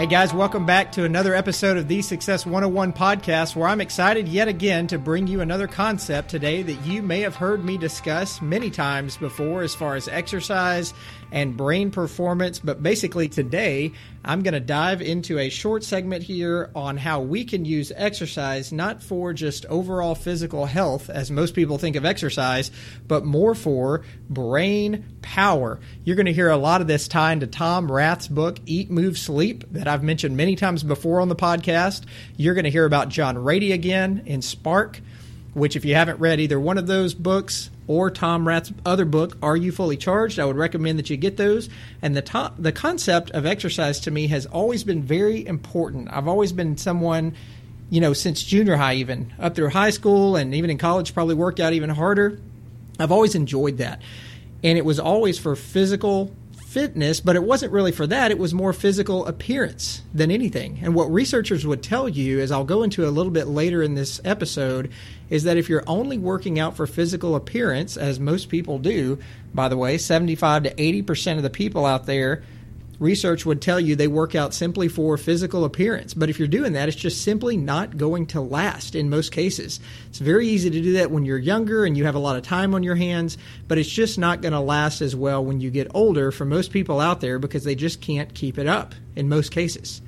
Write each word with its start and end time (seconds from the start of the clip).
Hey 0.00 0.06
guys, 0.06 0.32
welcome 0.32 0.64
back 0.64 0.92
to 0.92 1.04
another 1.04 1.34
episode 1.34 1.76
of 1.76 1.86
the 1.86 2.00
Success 2.00 2.46
101 2.46 2.94
podcast 2.94 3.54
where 3.54 3.68
I'm 3.68 3.82
excited 3.82 4.28
yet 4.28 4.48
again 4.48 4.86
to 4.86 4.98
bring 4.98 5.26
you 5.26 5.42
another 5.42 5.68
concept 5.68 6.30
today 6.30 6.62
that 6.62 6.86
you 6.86 7.02
may 7.02 7.20
have 7.20 7.36
heard 7.36 7.62
me 7.62 7.76
discuss 7.76 8.40
many 8.40 8.70
times 8.70 9.18
before 9.18 9.60
as 9.60 9.74
far 9.74 9.96
as 9.96 10.08
exercise 10.08 10.94
and 11.32 11.54
brain 11.54 11.90
performance. 11.90 12.58
But 12.58 12.82
basically, 12.82 13.28
today 13.28 13.92
I'm 14.24 14.42
going 14.42 14.54
to 14.54 14.60
dive 14.60 15.02
into 15.02 15.38
a 15.38 15.48
short 15.48 15.84
segment 15.84 16.22
here 16.22 16.70
on 16.74 16.96
how 16.96 17.20
we 17.20 17.44
can 17.44 17.64
use 17.64 17.92
exercise 17.94 18.72
not 18.72 19.02
for 19.02 19.32
just 19.32 19.66
overall 19.66 20.14
physical 20.14 20.66
health, 20.66 21.08
as 21.08 21.30
most 21.30 21.54
people 21.54 21.78
think 21.78 21.96
of 21.96 22.04
exercise, 22.04 22.70
but 23.06 23.24
more 23.24 23.54
for 23.54 24.02
brain 24.28 25.18
power. 25.22 25.80
You're 26.04 26.16
going 26.16 26.26
to 26.26 26.32
hear 26.32 26.50
a 26.50 26.56
lot 26.56 26.80
of 26.80 26.86
this 26.86 27.08
tie 27.08 27.32
into 27.32 27.46
Tom 27.46 27.90
Rath's 27.90 28.28
book, 28.28 28.58
Eat, 28.66 28.90
Move, 28.90 29.18
Sleep, 29.18 29.64
that 29.72 29.88
I've 29.90 30.02
mentioned 30.02 30.36
many 30.36 30.56
times 30.56 30.82
before 30.82 31.20
on 31.20 31.28
the 31.28 31.36
podcast. 31.36 32.04
You're 32.36 32.54
going 32.54 32.64
to 32.64 32.70
hear 32.70 32.84
about 32.84 33.08
John 33.08 33.36
Ratey 33.36 33.72
again 33.72 34.22
in 34.26 34.42
Spark 34.42 35.00
which 35.54 35.76
if 35.76 35.84
you 35.84 35.94
haven't 35.94 36.20
read 36.20 36.40
either 36.40 36.60
one 36.60 36.78
of 36.78 36.86
those 36.86 37.14
books 37.14 37.70
or 37.86 38.10
Tom 38.10 38.46
Rath's 38.46 38.72
other 38.86 39.04
book, 39.04 39.36
Are 39.42 39.56
You 39.56 39.72
Fully 39.72 39.96
Charged? 39.96 40.38
I 40.38 40.44
would 40.44 40.56
recommend 40.56 40.98
that 40.98 41.10
you 41.10 41.16
get 41.16 41.36
those. 41.36 41.68
And 42.02 42.16
the 42.16 42.52
the 42.58 42.72
concept 42.72 43.30
of 43.32 43.46
exercise 43.46 44.00
to 44.00 44.10
me 44.10 44.28
has 44.28 44.46
always 44.46 44.84
been 44.84 45.02
very 45.02 45.46
important. 45.46 46.08
I've 46.12 46.28
always 46.28 46.52
been 46.52 46.76
someone, 46.76 47.34
you 47.88 48.00
know, 48.00 48.12
since 48.12 48.42
junior 48.42 48.76
high, 48.76 48.94
even 48.94 49.32
up 49.38 49.56
through 49.56 49.70
high 49.70 49.90
school 49.90 50.36
and 50.36 50.54
even 50.54 50.70
in 50.70 50.78
college, 50.78 51.14
probably 51.14 51.34
worked 51.34 51.58
out 51.58 51.72
even 51.72 51.90
harder. 51.90 52.38
I've 52.98 53.12
always 53.12 53.34
enjoyed 53.34 53.78
that. 53.78 54.00
And 54.62 54.78
it 54.78 54.84
was 54.84 55.00
always 55.00 55.38
for 55.38 55.56
physical 55.56 56.30
fitness, 56.70 57.18
but 57.18 57.34
it 57.34 57.42
wasn't 57.42 57.72
really 57.72 57.90
for 57.90 58.06
that. 58.06 58.30
It 58.30 58.38
was 58.38 58.54
more 58.54 58.72
physical 58.72 59.26
appearance 59.26 60.02
than 60.14 60.30
anything. 60.30 60.78
And 60.82 60.94
what 60.94 61.12
researchers 61.12 61.66
would 61.66 61.82
tell 61.82 62.08
you, 62.08 62.38
as 62.38 62.52
I'll 62.52 62.62
go 62.62 62.84
into 62.84 63.08
a 63.08 63.10
little 63.10 63.32
bit 63.32 63.48
later 63.48 63.82
in 63.82 63.96
this 63.96 64.20
episode, 64.24 64.92
is 65.28 65.42
that 65.42 65.56
if 65.56 65.68
you're 65.68 65.82
only 65.88 66.16
working 66.16 66.60
out 66.60 66.76
for 66.76 66.86
physical 66.86 67.34
appearance, 67.34 67.96
as 67.96 68.20
most 68.20 68.48
people 68.48 68.78
do, 68.78 69.18
by 69.52 69.68
the 69.68 69.76
way, 69.76 69.98
75 69.98 70.62
to 70.62 70.74
80% 70.74 71.38
of 71.38 71.42
the 71.42 71.50
people 71.50 71.84
out 71.84 72.06
there 72.06 72.44
research 73.00 73.44
would 73.44 73.60
tell 73.60 73.80
you 73.80 73.96
they 73.96 74.06
work 74.06 74.36
out 74.36 74.54
simply 74.54 74.86
for 74.86 75.16
physical 75.16 75.64
appearance. 75.64 76.14
But 76.14 76.30
if 76.30 76.38
you're 76.38 76.46
doing 76.46 76.74
that, 76.74 76.86
it's 76.86 76.96
just 76.96 77.22
simply 77.22 77.56
not 77.56 77.96
going 77.96 78.26
to 78.26 78.40
last 78.40 78.94
in 78.94 79.10
most 79.10 79.32
cases. 79.32 79.80
It's 80.08 80.18
very 80.18 80.46
easy 80.46 80.70
to 80.70 80.80
do 80.80 80.92
that 80.92 81.10
when 81.10 81.24
you're 81.24 81.38
younger 81.38 81.84
and 81.84 81.96
you 81.96 82.04
have 82.04 82.14
a 82.14 82.20
lot 82.20 82.36
of 82.36 82.42
time 82.42 82.74
on 82.74 82.84
your 82.84 82.94
hands, 82.94 83.38
but 83.66 83.78
it's 83.78 83.90
just 83.90 84.18
not 84.18 84.42
going 84.42 84.52
to 84.52 84.60
last 84.60 85.00
as 85.00 85.16
well 85.16 85.44
when 85.44 85.60
you 85.60 85.70
get 85.70 85.90
older 85.94 86.30
for 86.30 86.44
most 86.44 86.70
people 86.70 87.00
out 87.00 87.20
there 87.20 87.38
because 87.40 87.64
they 87.64 87.74
just 87.74 88.00
can't 88.00 88.34
keep 88.34 88.58
it 88.58 88.68
up 88.68 88.94
in 89.16 89.28
most 89.28 89.50
cases. 89.50 90.02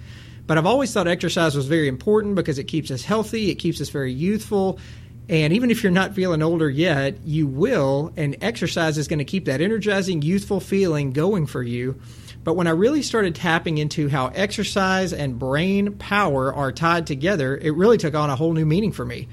But 0.46 0.58
I've 0.58 0.66
always 0.66 0.92
thought 0.92 1.08
exercise 1.08 1.54
was 1.54 1.66
very 1.66 1.88
important 1.88 2.34
because 2.34 2.58
it 2.58 2.64
keeps 2.64 2.90
us 2.90 3.02
healthy, 3.02 3.50
it 3.50 3.54
keeps 3.54 3.80
us 3.80 3.88
very 3.88 4.12
youthful. 4.12 4.78
And 5.28 5.52
even 5.52 5.70
if 5.70 5.82
you're 5.82 5.92
not 5.92 6.14
feeling 6.14 6.42
older 6.42 6.68
yet, 6.68 7.24
you 7.24 7.46
will, 7.46 8.12
and 8.16 8.36
exercise 8.40 8.98
is 8.98 9.08
going 9.08 9.20
to 9.20 9.24
keep 9.24 9.44
that 9.44 9.60
energizing, 9.60 10.20
youthful 10.22 10.60
feeling 10.60 11.12
going 11.12 11.46
for 11.46 11.62
you. 11.62 12.00
But 12.44 12.54
when 12.54 12.66
I 12.66 12.70
really 12.70 13.02
started 13.02 13.34
tapping 13.34 13.78
into 13.78 14.08
how 14.08 14.28
exercise 14.28 15.12
and 15.12 15.38
brain 15.38 15.94
power 15.94 16.52
are 16.52 16.72
tied 16.72 17.06
together, 17.06 17.56
it 17.56 17.70
really 17.70 17.98
took 17.98 18.14
on 18.14 18.30
a 18.30 18.36
whole 18.36 18.52
new 18.52 18.66
meaning 18.66 18.90
for 18.92 19.04
me. 19.04 19.28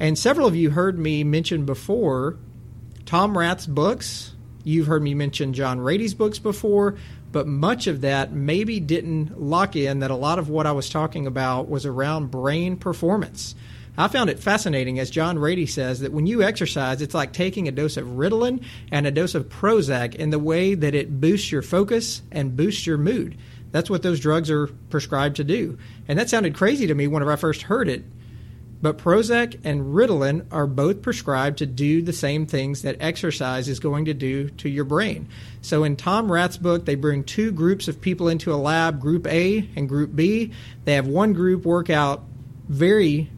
And 0.00 0.18
several 0.18 0.48
of 0.48 0.56
you 0.56 0.70
heard 0.70 0.98
me 0.98 1.22
mention 1.22 1.64
before 1.64 2.36
Tom 3.06 3.38
Rath's 3.38 3.66
books. 3.66 4.34
You've 4.64 4.88
heard 4.88 5.02
me 5.02 5.14
mention 5.14 5.52
John 5.52 5.78
Ratey's 5.78 6.14
books 6.14 6.40
before, 6.40 6.96
but 7.30 7.46
much 7.46 7.86
of 7.86 8.00
that 8.00 8.32
maybe 8.32 8.80
didn't 8.80 9.40
lock 9.40 9.76
in 9.76 10.00
that 10.00 10.10
a 10.10 10.16
lot 10.16 10.40
of 10.40 10.48
what 10.48 10.66
I 10.66 10.72
was 10.72 10.90
talking 10.90 11.28
about 11.28 11.68
was 11.68 11.86
around 11.86 12.32
brain 12.32 12.76
performance. 12.76 13.54
I 13.96 14.08
found 14.08 14.30
it 14.30 14.38
fascinating, 14.38 14.98
as 14.98 15.10
John 15.10 15.36
Ratey 15.36 15.68
says, 15.68 16.00
that 16.00 16.12
when 16.12 16.26
you 16.26 16.42
exercise, 16.42 17.02
it's 17.02 17.14
like 17.14 17.32
taking 17.34 17.68
a 17.68 17.72
dose 17.72 17.98
of 17.98 18.06
Ritalin 18.06 18.64
and 18.90 19.06
a 19.06 19.10
dose 19.10 19.34
of 19.34 19.50
Prozac 19.50 20.14
in 20.14 20.30
the 20.30 20.38
way 20.38 20.74
that 20.74 20.94
it 20.94 21.20
boosts 21.20 21.52
your 21.52 21.60
focus 21.60 22.22
and 22.32 22.56
boosts 22.56 22.86
your 22.86 22.96
mood. 22.96 23.36
That's 23.70 23.90
what 23.90 24.02
those 24.02 24.20
drugs 24.20 24.50
are 24.50 24.68
prescribed 24.88 25.36
to 25.36 25.44
do. 25.44 25.78
And 26.08 26.18
that 26.18 26.30
sounded 26.30 26.54
crazy 26.54 26.86
to 26.86 26.94
me 26.94 27.06
whenever 27.06 27.32
I 27.32 27.36
first 27.36 27.62
heard 27.62 27.88
it. 27.88 28.04
But 28.80 28.98
Prozac 28.98 29.60
and 29.62 29.94
Ritalin 29.94 30.46
are 30.50 30.66
both 30.66 31.02
prescribed 31.02 31.58
to 31.58 31.66
do 31.66 32.02
the 32.02 32.12
same 32.12 32.46
things 32.46 32.82
that 32.82 32.96
exercise 32.98 33.68
is 33.68 33.78
going 33.78 34.06
to 34.06 34.14
do 34.14 34.48
to 34.50 34.68
your 34.68 34.84
brain. 34.84 35.28
So 35.60 35.84
in 35.84 35.96
Tom 35.96 36.32
Rath's 36.32 36.56
book, 36.56 36.84
they 36.84 36.96
bring 36.96 37.24
two 37.24 37.52
groups 37.52 37.88
of 37.88 38.00
people 38.00 38.28
into 38.28 38.52
a 38.52 38.56
lab, 38.56 39.00
Group 39.00 39.26
A 39.26 39.68
and 39.76 39.88
Group 39.88 40.16
B. 40.16 40.52
They 40.84 40.94
have 40.94 41.06
one 41.06 41.32
group 41.32 41.64
work 41.64 41.90
out 41.90 42.24
very 42.68 43.30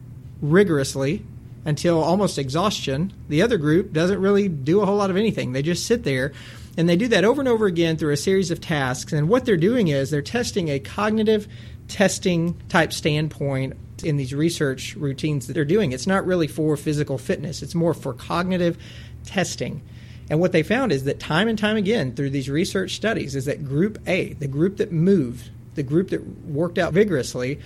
rigorously 0.51 1.25
until 1.65 2.03
almost 2.03 2.39
exhaustion. 2.39 3.13
The 3.29 3.43
other 3.43 3.57
group 3.57 3.93
doesn't 3.93 4.21
really 4.21 4.49
do 4.49 4.81
a 4.81 4.87
whole 4.87 4.97
lot 4.97 5.11
of 5.11 5.17
anything. 5.17 5.53
They 5.53 5.63
just 5.63 5.87
sit 5.87 6.05
there 6.05 6.33
and 6.77 6.89
they 6.89 6.97
do 6.97 7.09
that 7.09 7.25
over 7.25 7.41
and 7.41 7.49
over 7.49 7.67
again 7.67 7.97
through 7.97 8.13
a 8.13 8.17
series 8.17 8.51
of 8.51 8.61
tasks. 8.61 9.13
And 9.13 9.29
what 9.29 9.45
they're 9.45 9.57
doing 9.57 9.89
is 9.89 10.11
they're 10.11 10.23
testing 10.23 10.69
a 10.69 10.79
cognitive 10.79 11.49
testing 11.89 12.61
type 12.69 12.93
standpoint 12.93 13.75
in 14.03 14.17
these 14.17 14.35
research 14.35 14.97
routines 14.97 15.47
that 15.47 15.53
they're 15.53 15.65
doing. 15.65 15.93
It's 15.93 16.07
not 16.07 16.27
really 16.27 16.49
for 16.49 16.77
physical 16.77 17.19
fitness, 17.19 17.63
it's 17.63 17.75
more 17.75 17.95
for 17.95 18.13
cognitive 18.13 18.77
testing. 19.25 19.83
And 20.31 20.41
what 20.41 20.53
they 20.53 20.63
found 20.63 20.91
is 20.91 21.05
that 21.05 21.21
time 21.21 21.49
and 21.49 21.59
time 21.59 21.77
again 21.77 22.15
through 22.15 22.31
these 22.31 22.49
research 22.49 22.97
studies 22.97 23.37
is 23.37 23.45
that 23.45 23.65
group 23.65 23.99
A, 24.09 24.33
the 24.35 24.49
group 24.49 24.79
that 24.79 24.91
moved, 24.91 25.51
the 25.75 25.83
group 25.83 26.11
that 26.11 26.27
worked 26.47 26.79
out 26.79 26.95
vigorously, 26.95 27.61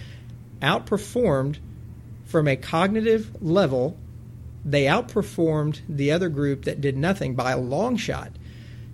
outperformed 0.61 1.59
from 2.29 2.47
a 2.47 2.57
cognitive 2.57 3.31
level, 3.43 3.97
they 4.63 4.85
outperformed 4.85 5.81
the 5.89 6.13
other 6.13 6.29
group 6.29 6.65
that 6.65 6.81
did 6.81 6.95
nothing 6.95 7.35
by 7.35 7.53
a 7.53 7.59
long 7.59 7.97
shot. 7.97 8.31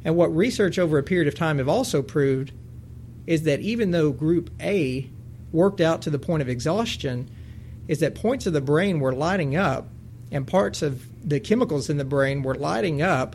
And 0.05 0.15
what 0.15 0.34
research 0.34 0.78
over 0.78 0.99
a 0.99 1.03
period 1.03 1.27
of 1.27 1.34
time 1.34 1.59
have 1.59 1.69
also 1.69 2.00
proved 2.00 2.53
is 3.27 3.43
that 3.43 3.59
even 3.61 3.91
though 3.91 4.12
group 4.12 4.50
A 4.61 5.11
worked 5.50 5.81
out 5.81 6.00
to 6.03 6.11
the 6.11 6.19
point 6.19 6.43
of 6.43 6.49
exhaustion, 6.49 7.28
is 7.89 7.99
that 7.99 8.15
points 8.15 8.47
of 8.47 8.53
the 8.53 8.61
brain 8.61 9.00
were 9.00 9.12
lighting 9.12 9.56
up 9.56 9.89
and 10.31 10.47
parts 10.47 10.81
of 10.81 11.05
the 11.28 11.41
chemicals 11.41 11.91
in 11.91 11.97
the 11.97 12.05
brain 12.05 12.43
were 12.43 12.55
lighting 12.55 13.03
up 13.03 13.34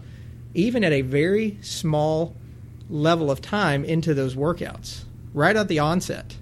even 0.54 0.84
at 0.86 0.94
a 0.94 1.02
very 1.02 1.58
small 1.62 2.36
level 2.90 3.30
of 3.30 3.42
time 3.42 3.84
into 3.84 4.14
those 4.14 4.36
workouts, 4.36 5.04
right 5.34 5.58
at 5.58 5.68
the 5.68 5.80
onset. 5.80 6.38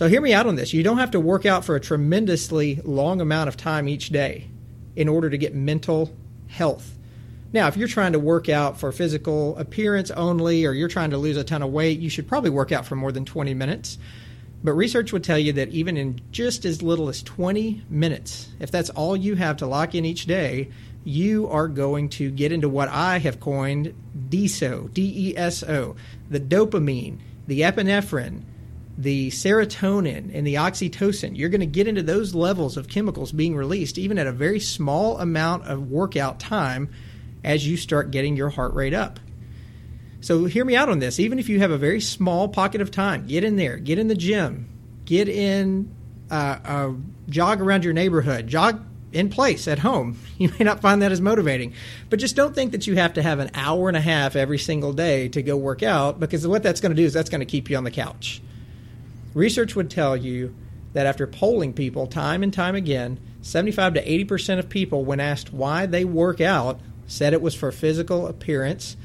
So 0.00 0.08
hear 0.08 0.22
me 0.22 0.32
out 0.32 0.46
on 0.46 0.56
this. 0.56 0.72
You 0.72 0.82
don't 0.82 0.96
have 0.96 1.10
to 1.10 1.20
work 1.20 1.44
out 1.44 1.62
for 1.62 1.76
a 1.76 1.80
tremendously 1.80 2.80
long 2.84 3.20
amount 3.20 3.48
of 3.48 3.58
time 3.58 3.86
each 3.86 4.08
day 4.08 4.48
in 4.96 5.10
order 5.10 5.28
to 5.28 5.36
get 5.36 5.54
mental 5.54 6.16
health. 6.46 6.96
Now, 7.52 7.66
if 7.66 7.76
you're 7.76 7.86
trying 7.86 8.12
to 8.12 8.18
work 8.18 8.48
out 8.48 8.80
for 8.80 8.92
physical 8.92 9.58
appearance 9.58 10.10
only 10.10 10.64
or 10.64 10.72
you're 10.72 10.88
trying 10.88 11.10
to 11.10 11.18
lose 11.18 11.36
a 11.36 11.44
ton 11.44 11.60
of 11.60 11.70
weight, 11.70 11.98
you 11.98 12.08
should 12.08 12.26
probably 12.26 12.48
work 12.48 12.72
out 12.72 12.86
for 12.86 12.96
more 12.96 13.12
than 13.12 13.26
20 13.26 13.52
minutes. 13.52 13.98
But 14.64 14.72
research 14.72 15.12
would 15.12 15.22
tell 15.22 15.38
you 15.38 15.52
that 15.52 15.68
even 15.68 15.98
in 15.98 16.18
just 16.30 16.64
as 16.64 16.80
little 16.80 17.10
as 17.10 17.22
20 17.22 17.82
minutes, 17.90 18.48
if 18.58 18.70
that's 18.70 18.88
all 18.88 19.14
you 19.14 19.34
have 19.34 19.58
to 19.58 19.66
lock 19.66 19.94
in 19.94 20.06
each 20.06 20.24
day, 20.24 20.70
you 21.04 21.46
are 21.48 21.68
going 21.68 22.08
to 22.08 22.30
get 22.30 22.52
into 22.52 22.70
what 22.70 22.88
I 22.88 23.18
have 23.18 23.38
coined 23.38 23.92
DESO, 24.30 24.88
D 24.94 25.28
E 25.28 25.36
S 25.36 25.62
O, 25.62 25.94
the 26.30 26.40
dopamine, 26.40 27.18
the 27.46 27.60
epinephrine, 27.60 28.44
the 28.98 29.30
serotonin 29.30 30.30
and 30.34 30.46
the 30.46 30.54
oxytocin, 30.54 31.36
you're 31.36 31.48
going 31.48 31.60
to 31.60 31.66
get 31.66 31.88
into 31.88 32.02
those 32.02 32.34
levels 32.34 32.76
of 32.76 32.88
chemicals 32.88 33.32
being 33.32 33.56
released 33.56 33.98
even 33.98 34.18
at 34.18 34.26
a 34.26 34.32
very 34.32 34.60
small 34.60 35.18
amount 35.18 35.64
of 35.66 35.90
workout 35.90 36.38
time 36.38 36.90
as 37.42 37.66
you 37.66 37.76
start 37.76 38.10
getting 38.10 38.36
your 38.36 38.50
heart 38.50 38.74
rate 38.74 38.94
up. 38.94 39.18
So, 40.22 40.44
hear 40.44 40.66
me 40.66 40.76
out 40.76 40.90
on 40.90 40.98
this. 40.98 41.18
Even 41.18 41.38
if 41.38 41.48
you 41.48 41.60
have 41.60 41.70
a 41.70 41.78
very 41.78 42.00
small 42.00 42.48
pocket 42.48 42.82
of 42.82 42.90
time, 42.90 43.26
get 43.26 43.42
in 43.42 43.56
there, 43.56 43.78
get 43.78 43.98
in 43.98 44.08
the 44.08 44.14
gym, 44.14 44.68
get 45.06 45.28
in, 45.28 45.90
uh, 46.30 46.92
jog 47.30 47.62
around 47.62 47.84
your 47.84 47.94
neighborhood, 47.94 48.46
jog 48.46 48.84
in 49.12 49.30
place 49.30 49.66
at 49.68 49.78
home. 49.78 50.18
You 50.40 50.50
may 50.58 50.64
not 50.64 50.80
find 50.80 51.02
that 51.02 51.12
as 51.12 51.20
motivating, 51.20 51.74
but 52.08 52.18
just 52.18 52.34
don't 52.34 52.54
think 52.54 52.72
that 52.72 52.86
you 52.86 52.96
have 52.96 53.12
to 53.14 53.22
have 53.22 53.40
an 53.40 53.50
hour 53.52 53.88
and 53.88 53.96
a 53.96 54.00
half 54.00 54.36
every 54.36 54.56
single 54.56 54.94
day 54.94 55.28
to 55.28 55.42
go 55.42 55.54
work 55.54 55.82
out 55.82 56.18
because 56.18 56.48
what 56.48 56.62
that's 56.62 56.80
going 56.80 56.92
to 56.92 56.96
do 56.96 57.04
is 57.04 57.12
that's 57.12 57.28
going 57.28 57.40
to 57.40 57.46
keep 57.46 57.68
you 57.68 57.76
on 57.76 57.84
the 57.84 57.90
couch. 57.90 58.40
Research 59.34 59.76
would 59.76 59.90
tell 59.90 60.16
you 60.16 60.54
that 60.92 61.06
after 61.06 61.26
polling 61.26 61.72
people 61.72 62.06
time 62.06 62.42
and 62.42 62.52
time 62.52 62.74
again, 62.74 63.20
75 63.42 63.94
to 63.94 64.04
80% 64.04 64.58
of 64.58 64.68
people, 64.68 65.04
when 65.04 65.20
asked 65.20 65.52
why 65.52 65.86
they 65.86 66.04
work 66.04 66.40
out, 66.40 66.80
said 67.06 67.32
it 67.32 67.42
was 67.42 67.54
for 67.54 67.72
physical 67.72 68.26
appearance 68.26 68.96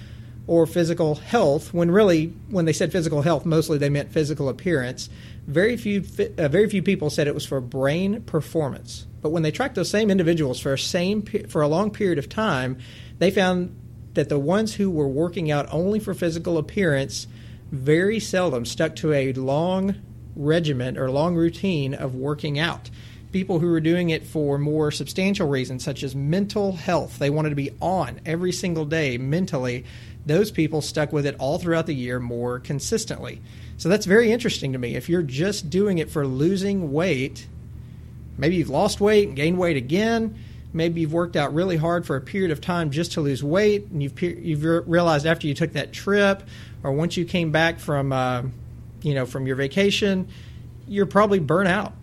or 0.47 0.65
physical 0.65 1.15
health. 1.15 1.73
When 1.73 1.91
really, 1.91 2.33
when 2.49 2.65
they 2.65 2.73
said 2.73 2.91
physical 2.91 3.21
health, 3.21 3.45
mostly 3.45 3.77
they 3.77 3.89
meant 3.89 4.11
physical 4.11 4.49
appearance. 4.49 5.09
Very 5.47 5.77
few, 5.77 6.03
uh, 6.37 6.47
very 6.47 6.69
few 6.69 6.81
people 6.81 7.09
said 7.09 7.27
it 7.27 7.35
was 7.35 7.45
for 7.45 7.61
brain 7.61 8.21
performance. 8.23 9.07
But 9.21 9.29
when 9.29 9.43
they 9.43 9.51
tracked 9.51 9.75
those 9.75 9.89
same 9.89 10.11
individuals 10.11 10.59
for 10.59 10.73
a 10.73 10.79
same 10.79 11.23
for 11.23 11.61
a 11.61 11.67
long 11.67 11.91
period 11.91 12.19
of 12.19 12.29
time, 12.29 12.77
they 13.19 13.31
found 13.31 13.75
that 14.13 14.29
the 14.29 14.39
ones 14.39 14.75
who 14.75 14.89
were 14.89 15.07
working 15.07 15.51
out 15.51 15.67
only 15.71 15.99
for 15.99 16.13
physical 16.13 16.57
appearance 16.57 17.27
very 17.71 18.19
seldom 18.19 18.65
stuck 18.65 18.95
to 18.95 19.13
a 19.13 19.33
long 19.33 19.95
regiment 20.35 20.97
or 20.97 21.09
long 21.09 21.35
routine 21.35 21.93
of 21.93 22.15
working 22.15 22.59
out. 22.59 22.89
People 23.31 23.59
who 23.59 23.67
were 23.67 23.81
doing 23.81 24.09
it 24.09 24.25
for 24.25 24.57
more 24.57 24.91
substantial 24.91 25.47
reasons, 25.47 25.83
such 25.83 26.03
as 26.03 26.15
mental 26.15 26.73
health, 26.73 27.19
they 27.19 27.29
wanted 27.29 27.49
to 27.49 27.55
be 27.55 27.71
on 27.81 28.21
every 28.25 28.51
single 28.51 28.85
day 28.85 29.17
mentally. 29.17 29.85
Those 30.25 30.51
people 30.51 30.81
stuck 30.81 31.11
with 31.11 31.25
it 31.25 31.35
all 31.37 31.59
throughout 31.59 31.85
the 31.85 31.95
year 31.95 32.19
more 32.19 32.59
consistently. 32.59 33.41
So 33.77 33.89
that's 33.89 34.05
very 34.05 34.31
interesting 34.31 34.71
to 34.71 34.79
me. 34.79 34.95
If 34.95 35.09
you're 35.09 35.21
just 35.21 35.69
doing 35.69 35.97
it 35.97 36.09
for 36.09 36.25
losing 36.25 36.93
weight, 36.93 37.47
maybe 38.37 38.55
you've 38.55 38.69
lost 38.69 39.01
weight 39.01 39.27
and 39.27 39.35
gained 39.35 39.57
weight 39.57 39.75
again, 39.75 40.35
maybe 40.71 41.01
you've 41.01 41.13
worked 41.13 41.35
out 41.35 41.53
really 41.53 41.77
hard 41.77 42.05
for 42.05 42.15
a 42.15 42.21
period 42.21 42.51
of 42.51 42.61
time 42.61 42.91
just 42.91 43.13
to 43.13 43.21
lose 43.21 43.43
weight, 43.43 43.87
and 43.87 44.01
you've 44.01 44.21
you've 44.21 44.63
realized 44.87 45.25
after 45.25 45.47
you 45.47 45.53
took 45.53 45.73
that 45.73 45.91
trip 45.91 46.43
or 46.83 46.91
once 46.91 47.17
you 47.17 47.25
came 47.25 47.51
back 47.51 47.79
from 47.79 48.13
uh, 48.13 48.43
you 49.05 49.13
know 49.13 49.27
from 49.27 49.45
your 49.45 49.55
vacation, 49.55 50.27
you're 50.87 51.05
probably 51.05 51.39
burnt 51.39 51.69
out. 51.69 51.93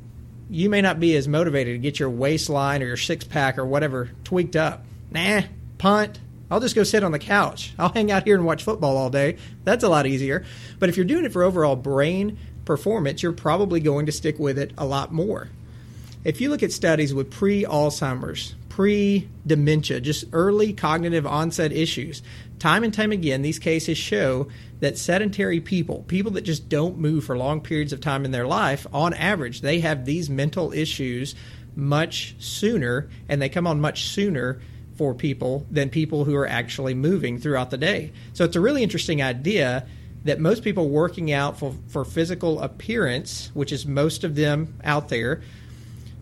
You 0.49 0.71
may 0.71 0.81
not 0.81 1.01
be 1.01 1.17
as 1.17 1.27
motivated 1.27 1.75
to 1.75 1.79
get 1.79 1.99
your 1.99 2.11
waistline 2.11 2.83
or 2.83 2.87
your 2.87 2.97
six 2.97 3.25
pack 3.25 3.59
or 3.59 3.67
whatever 3.67 4.11
tweaked 4.23 4.55
up. 4.55 4.85
Nah, 5.11 5.43
punt. 5.79 6.21
I'll 6.49 6.61
just 6.61 6.77
go 6.77 6.85
sit 6.85 7.03
on 7.03 7.13
the 7.13 7.19
couch. 7.19 7.73
I'll 7.79 7.89
hang 7.89 8.13
out 8.13 8.25
here 8.25 8.37
and 8.37 8.45
watch 8.45 8.63
football 8.63 8.97
all 8.97 9.11
day. 9.11 9.39
That's 9.65 9.83
a 9.83 9.89
lot 9.89 10.07
easier. 10.07 10.45
But 10.79 10.91
if 10.91 10.97
you're 10.97 11.07
doing 11.07 11.25
it 11.25 11.33
for 11.33 11.43
overall 11.43 11.77
brain 11.77 12.39
performance, 12.65 13.23
you're 13.23 13.33
probably 13.33 13.81
going 13.81 14.07
to 14.07 14.13
stick 14.13 14.39
with 14.39 14.59
it 14.59 14.73
a 14.79 14.85
lot 14.85 15.13
more. 15.13 15.49
If 16.25 16.41
you 16.41 16.51
look 16.51 16.63
at 16.63 16.71
studies 16.71 17.13
with 17.13 17.31
pre 17.31 17.65
Alzheimer's, 17.65 18.55
pre 18.73 19.29
dementia, 19.47 20.01
just 20.01 20.25
early 20.33 20.73
cognitive 20.73 21.27
onset 21.27 21.73
issues, 21.73 22.23
time 22.59 22.83
and 22.83 22.95
time 22.95 23.13
again, 23.13 23.43
these 23.43 23.59
cases 23.59 23.99
show 23.99 24.49
that 24.81 24.97
sedentary 24.97 25.61
people, 25.61 26.05
people 26.09 26.33
that 26.33 26.41
just 26.41 26.71
don't 26.71 26.97
move 26.97 27.23
for 27.23 27.37
long 27.37 27.61
periods 27.61 27.93
of 27.93 28.01
time 28.01 28.25
in 28.25 28.31
their 28.31 28.47
life, 28.47 28.87
on 28.91 29.13
average, 29.13 29.61
they 29.61 29.81
have 29.81 30.07
these 30.07 30.31
mental 30.31 30.73
issues 30.73 31.35
much 31.77 32.35
sooner 32.39 33.11
and 33.29 33.43
they 33.43 33.51
come 33.51 33.67
on 33.67 33.79
much 33.79 34.05
sooner 34.05 34.59
for 34.97 35.13
people 35.13 35.67
than 35.71 35.91
people 35.91 36.25
who 36.25 36.35
are 36.35 36.49
actually 36.49 36.95
moving 36.95 37.37
throughout 37.37 37.69
the 37.69 37.77
day. 37.77 38.11
So 38.33 38.43
it's 38.43 38.57
a 38.57 38.61
really 38.61 38.83
interesting 38.83 39.21
idea 39.21 39.87
that 40.25 40.41
most 40.41 40.65
people 40.65 40.89
working 40.89 41.31
out 41.31 41.59
for, 41.59 41.75
for 41.89 42.07
physical 42.07 42.63
appearance, 42.63 43.51
which 43.53 43.71
is 43.71 43.85
most 43.85 44.25
of 44.25 44.35
them 44.35 44.79
out 44.83 45.11
there, 45.11 45.43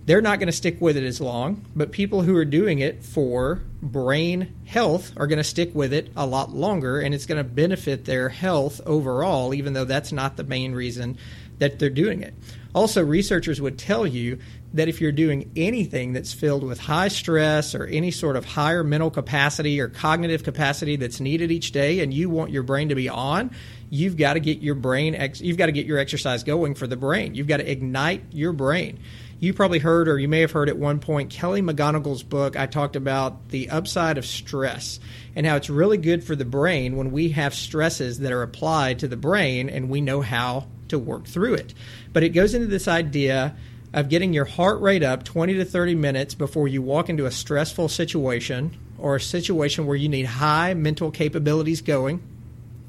they're 0.06 0.20
not 0.20 0.38
going 0.38 0.47
to 0.49 0.52
stick 0.52 0.81
with 0.81 0.97
it 0.97 1.05
as 1.05 1.20
long. 1.20 1.64
But 1.76 1.93
people 1.93 2.23
who 2.23 2.37
are 2.37 2.44
doing 2.44 2.79
it 2.79 3.05
for 3.05 3.62
brain 3.82 4.55
health 4.64 5.12
are 5.17 5.26
going 5.26 5.38
to 5.38 5.44
stick 5.44 5.75
with 5.75 5.93
it 5.93 6.11
a 6.17 6.26
lot 6.26 6.50
longer, 6.50 7.00
and 7.00 7.14
it's 7.14 7.26
going 7.26 7.38
to 7.38 7.44
benefit 7.44 8.05
their 8.05 8.29
health 8.29 8.81
overall, 8.87 9.55
even 9.55 9.73
though 9.73 9.85
that's 9.85 10.12
not 10.12 10.37
the 10.37 10.44
main 10.44 10.73
reason 10.73 11.19
that 11.58 11.79
they're 11.79 11.91
doing 11.91 12.23
it. 12.23 12.35
Also, 12.75 13.05
researchers 13.05 13.61
would 13.61 13.79
tell 13.79 14.06
you 14.06 14.38
that 14.73 14.88
if 14.88 15.00
you're 15.00 15.12
doing 15.12 15.50
anything 15.56 16.12
that's 16.12 16.32
filled 16.32 16.62
with 16.62 16.79
high 16.79 17.08
stress 17.08 17.75
or 17.75 17.87
any 17.87 18.11
sort 18.11 18.37
of 18.37 18.44
higher 18.44 18.85
mental 18.85 19.11
capacity 19.11 19.81
or 19.81 19.88
cognitive 19.88 20.44
capacity 20.44 20.96
that's 20.96 21.19
needed 21.20 21.50
each 21.50 21.73
day 21.73 22.00
and 22.00 22.14
you 22.14 22.31
want 22.31 22.53
your 22.53 22.62
brain 22.62 22.88
to 22.88 22.94
be 22.94 23.08
on, 23.08 23.50
you've 23.91 24.17
got 24.17 24.35
to 24.35 24.41
get 24.41 24.61
your 24.61 24.76
brain 24.76 25.14
ex- 25.17 25.41
you've 25.41 25.58
got 25.58 25.67
to 25.67 25.73
get 25.73 25.87
your 25.87 25.99
exercise 25.99 26.44
going 26.44 26.75
for 26.75 26.87
the 26.87 26.96
brain. 26.96 27.35
You've 27.35 27.49
got 27.49 27.56
to 27.56 27.69
ignite 27.69 28.23
your 28.31 28.53
brain. 28.53 29.00
You 29.43 29.55
probably 29.55 29.79
heard 29.79 30.07
or 30.07 30.19
you 30.19 30.29
may 30.29 30.43
have 30.43 30.51
heard 30.51 30.69
at 30.69 30.77
one 30.77 31.01
point 31.01 31.31
Kelly 31.31 31.63
McGonigal's 31.63 32.23
book 32.23 32.59
I 32.59 32.67
talked 32.67 32.95
about 32.95 33.49
the 33.49 33.71
upside 33.71 34.19
of 34.19 34.27
stress 34.27 35.01
and 35.35 35.47
how 35.47 35.57
it's 35.57 35.71
really 35.71 35.97
good 35.97 36.23
for 36.23 36.37
the 36.37 36.45
brain 36.45 36.95
when 36.99 37.11
we 37.11 37.31
have 37.31 37.55
stresses 37.55 38.19
that 38.19 38.33
are 38.33 38.43
applied 38.43 38.99
to 38.99 39.09
the 39.09 39.17
brain 39.17 39.71
and 39.71 39.89
we 39.89 40.03
know 40.03 40.21
how 40.21 40.67
to 40.89 40.99
work 40.99 41.27
through 41.27 41.55
it. 41.55 41.73
But 42.13 42.23
it 42.23 42.31
goes 42.31 42.53
into 42.53 42.67
this 42.67 42.87
idea 42.87 43.57
of 43.95 44.11
getting 44.11 44.35
your 44.35 44.45
heart 44.45 44.79
rate 44.83 45.03
up 45.03 45.25
20 45.25 45.55
to 45.55 45.65
30 45.65 45.95
minutes 45.95 46.35
before 46.35 46.69
you 46.69 46.83
walk 46.83 47.09
into 47.09 47.25
a 47.25 47.31
stressful 47.31 47.89
situation 47.89 48.77
or 48.99 49.17
a 49.17 49.21
situation 49.21 49.87
where 49.87 49.97
you 49.97 50.11
need 50.11 50.27
high 50.27 50.75
mental 50.75 51.11
capabilities 51.11 51.81
going. 51.81 52.23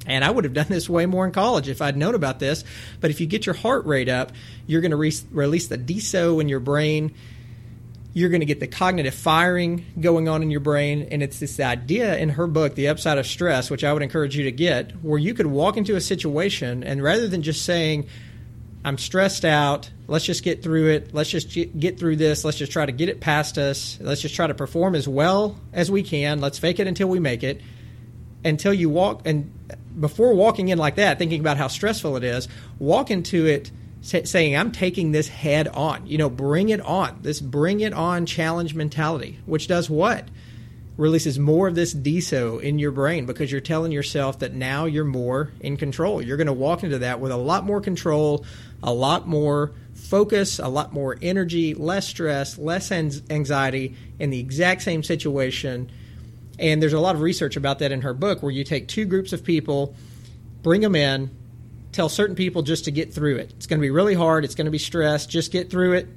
And 0.05 0.23
I 0.23 0.31
would 0.31 0.43
have 0.45 0.53
done 0.53 0.67
this 0.69 0.89
way 0.89 1.05
more 1.05 1.25
in 1.25 1.31
college 1.31 1.69
if 1.69 1.81
I'd 1.81 1.95
known 1.95 2.15
about 2.15 2.39
this. 2.39 2.63
But 2.99 3.11
if 3.11 3.21
you 3.21 3.27
get 3.27 3.45
your 3.45 3.55
heart 3.55 3.85
rate 3.85 4.09
up, 4.09 4.31
you're 4.65 4.81
going 4.81 4.91
to 4.91 4.97
re- 4.97 5.13
release 5.31 5.67
the 5.67 5.77
DESO 5.77 6.39
in 6.39 6.49
your 6.49 6.59
brain. 6.59 7.13
You're 8.13 8.29
going 8.29 8.41
to 8.41 8.45
get 8.45 8.59
the 8.59 8.67
cognitive 8.67 9.13
firing 9.13 9.85
going 9.99 10.27
on 10.27 10.41
in 10.41 10.51
your 10.51 10.59
brain. 10.59 11.07
And 11.11 11.21
it's 11.21 11.39
this 11.39 11.59
idea 11.59 12.17
in 12.17 12.29
her 12.29 12.47
book, 12.47 12.75
The 12.75 12.87
Upside 12.87 13.17
of 13.19 13.27
Stress, 13.27 13.69
which 13.69 13.83
I 13.83 13.93
would 13.93 14.01
encourage 14.01 14.35
you 14.35 14.45
to 14.45 14.51
get, 14.51 14.91
where 15.03 15.19
you 15.19 15.33
could 15.33 15.47
walk 15.47 15.77
into 15.77 15.95
a 15.95 16.01
situation 16.01 16.83
and 16.83 17.01
rather 17.01 17.27
than 17.27 17.41
just 17.41 17.63
saying, 17.63 18.07
I'm 18.83 18.97
stressed 18.97 19.45
out. 19.45 19.91
Let's 20.07 20.25
just 20.25 20.43
get 20.43 20.63
through 20.63 20.89
it. 20.89 21.13
Let's 21.13 21.29
just 21.29 21.55
get 21.79 21.99
through 21.99 22.15
this. 22.15 22.43
Let's 22.43 22.57
just 22.57 22.71
try 22.71 22.85
to 22.85 22.91
get 22.91 23.09
it 23.09 23.21
past 23.21 23.57
us. 23.57 23.99
Let's 24.01 24.21
just 24.21 24.33
try 24.33 24.47
to 24.47 24.55
perform 24.55 24.95
as 24.95 25.07
well 25.07 25.55
as 25.71 25.91
we 25.91 26.01
can. 26.01 26.41
Let's 26.41 26.57
fake 26.57 26.79
it 26.79 26.87
until 26.87 27.07
we 27.07 27.19
make 27.19 27.43
it. 27.43 27.61
Until 28.43 28.73
you 28.73 28.89
walk, 28.89 29.21
and 29.25 29.53
before 29.99 30.33
walking 30.33 30.69
in 30.69 30.77
like 30.77 30.95
that, 30.95 31.17
thinking 31.17 31.39
about 31.39 31.57
how 31.57 31.67
stressful 31.67 32.17
it 32.17 32.23
is, 32.23 32.47
walk 32.79 33.11
into 33.11 33.45
it 33.45 33.71
saying, 34.01 34.57
I'm 34.57 34.71
taking 34.71 35.11
this 35.11 35.27
head 35.27 35.67
on. 35.67 36.07
You 36.07 36.17
know, 36.17 36.29
bring 36.29 36.69
it 36.69 36.81
on. 36.81 37.19
This 37.21 37.39
bring 37.39 37.81
it 37.81 37.93
on 37.93 38.25
challenge 38.25 38.73
mentality, 38.73 39.39
which 39.45 39.67
does 39.67 39.89
what? 39.89 40.27
releases 40.97 41.39
more 41.39 41.67
of 41.67 41.75
this 41.75 41.93
DESO 41.93 42.59
in 42.59 42.77
your 42.77 42.91
brain 42.91 43.25
because 43.25 43.51
you're 43.51 43.61
telling 43.61 43.91
yourself 43.91 44.39
that 44.39 44.53
now 44.53 44.85
you're 44.85 45.03
more 45.03 45.51
in 45.59 45.75
control. 45.75 46.21
You're 46.21 46.37
going 46.37 46.47
to 46.47 46.53
walk 46.53 46.83
into 46.83 46.99
that 46.99 47.19
with 47.19 47.31
a 47.31 47.37
lot 47.37 47.65
more 47.65 47.81
control, 47.81 48.45
a 48.83 48.93
lot 48.93 49.27
more 49.27 49.71
focus, 49.95 50.59
a 50.59 50.67
lot 50.67 50.93
more 50.93 51.17
energy, 51.21 51.73
less 51.73 52.07
stress, 52.07 52.57
less 52.57 52.91
anxiety 52.91 53.95
in 54.19 54.29
the 54.29 54.39
exact 54.39 54.83
same 54.83 55.01
situation. 55.01 55.91
And 56.61 56.81
there's 56.81 56.93
a 56.93 56.99
lot 56.99 57.15
of 57.15 57.21
research 57.21 57.57
about 57.57 57.79
that 57.79 57.91
in 57.91 58.01
her 58.01 58.13
book 58.13 58.43
where 58.43 58.51
you 58.51 58.63
take 58.63 58.87
two 58.87 59.05
groups 59.05 59.33
of 59.33 59.43
people, 59.43 59.95
bring 60.61 60.81
them 60.81 60.95
in, 60.95 61.31
tell 61.91 62.07
certain 62.07 62.35
people 62.35 62.61
just 62.61 62.85
to 62.85 62.91
get 62.91 63.13
through 63.13 63.37
it. 63.37 63.51
It's 63.57 63.65
going 63.67 63.79
to 63.79 63.81
be 63.81 63.89
really 63.89 64.13
hard, 64.13 64.45
it's 64.45 64.55
going 64.55 64.65
to 64.65 64.71
be 64.71 64.77
stress, 64.77 65.25
just 65.25 65.51
get 65.51 65.71
through 65.71 65.93
it. 65.93 66.07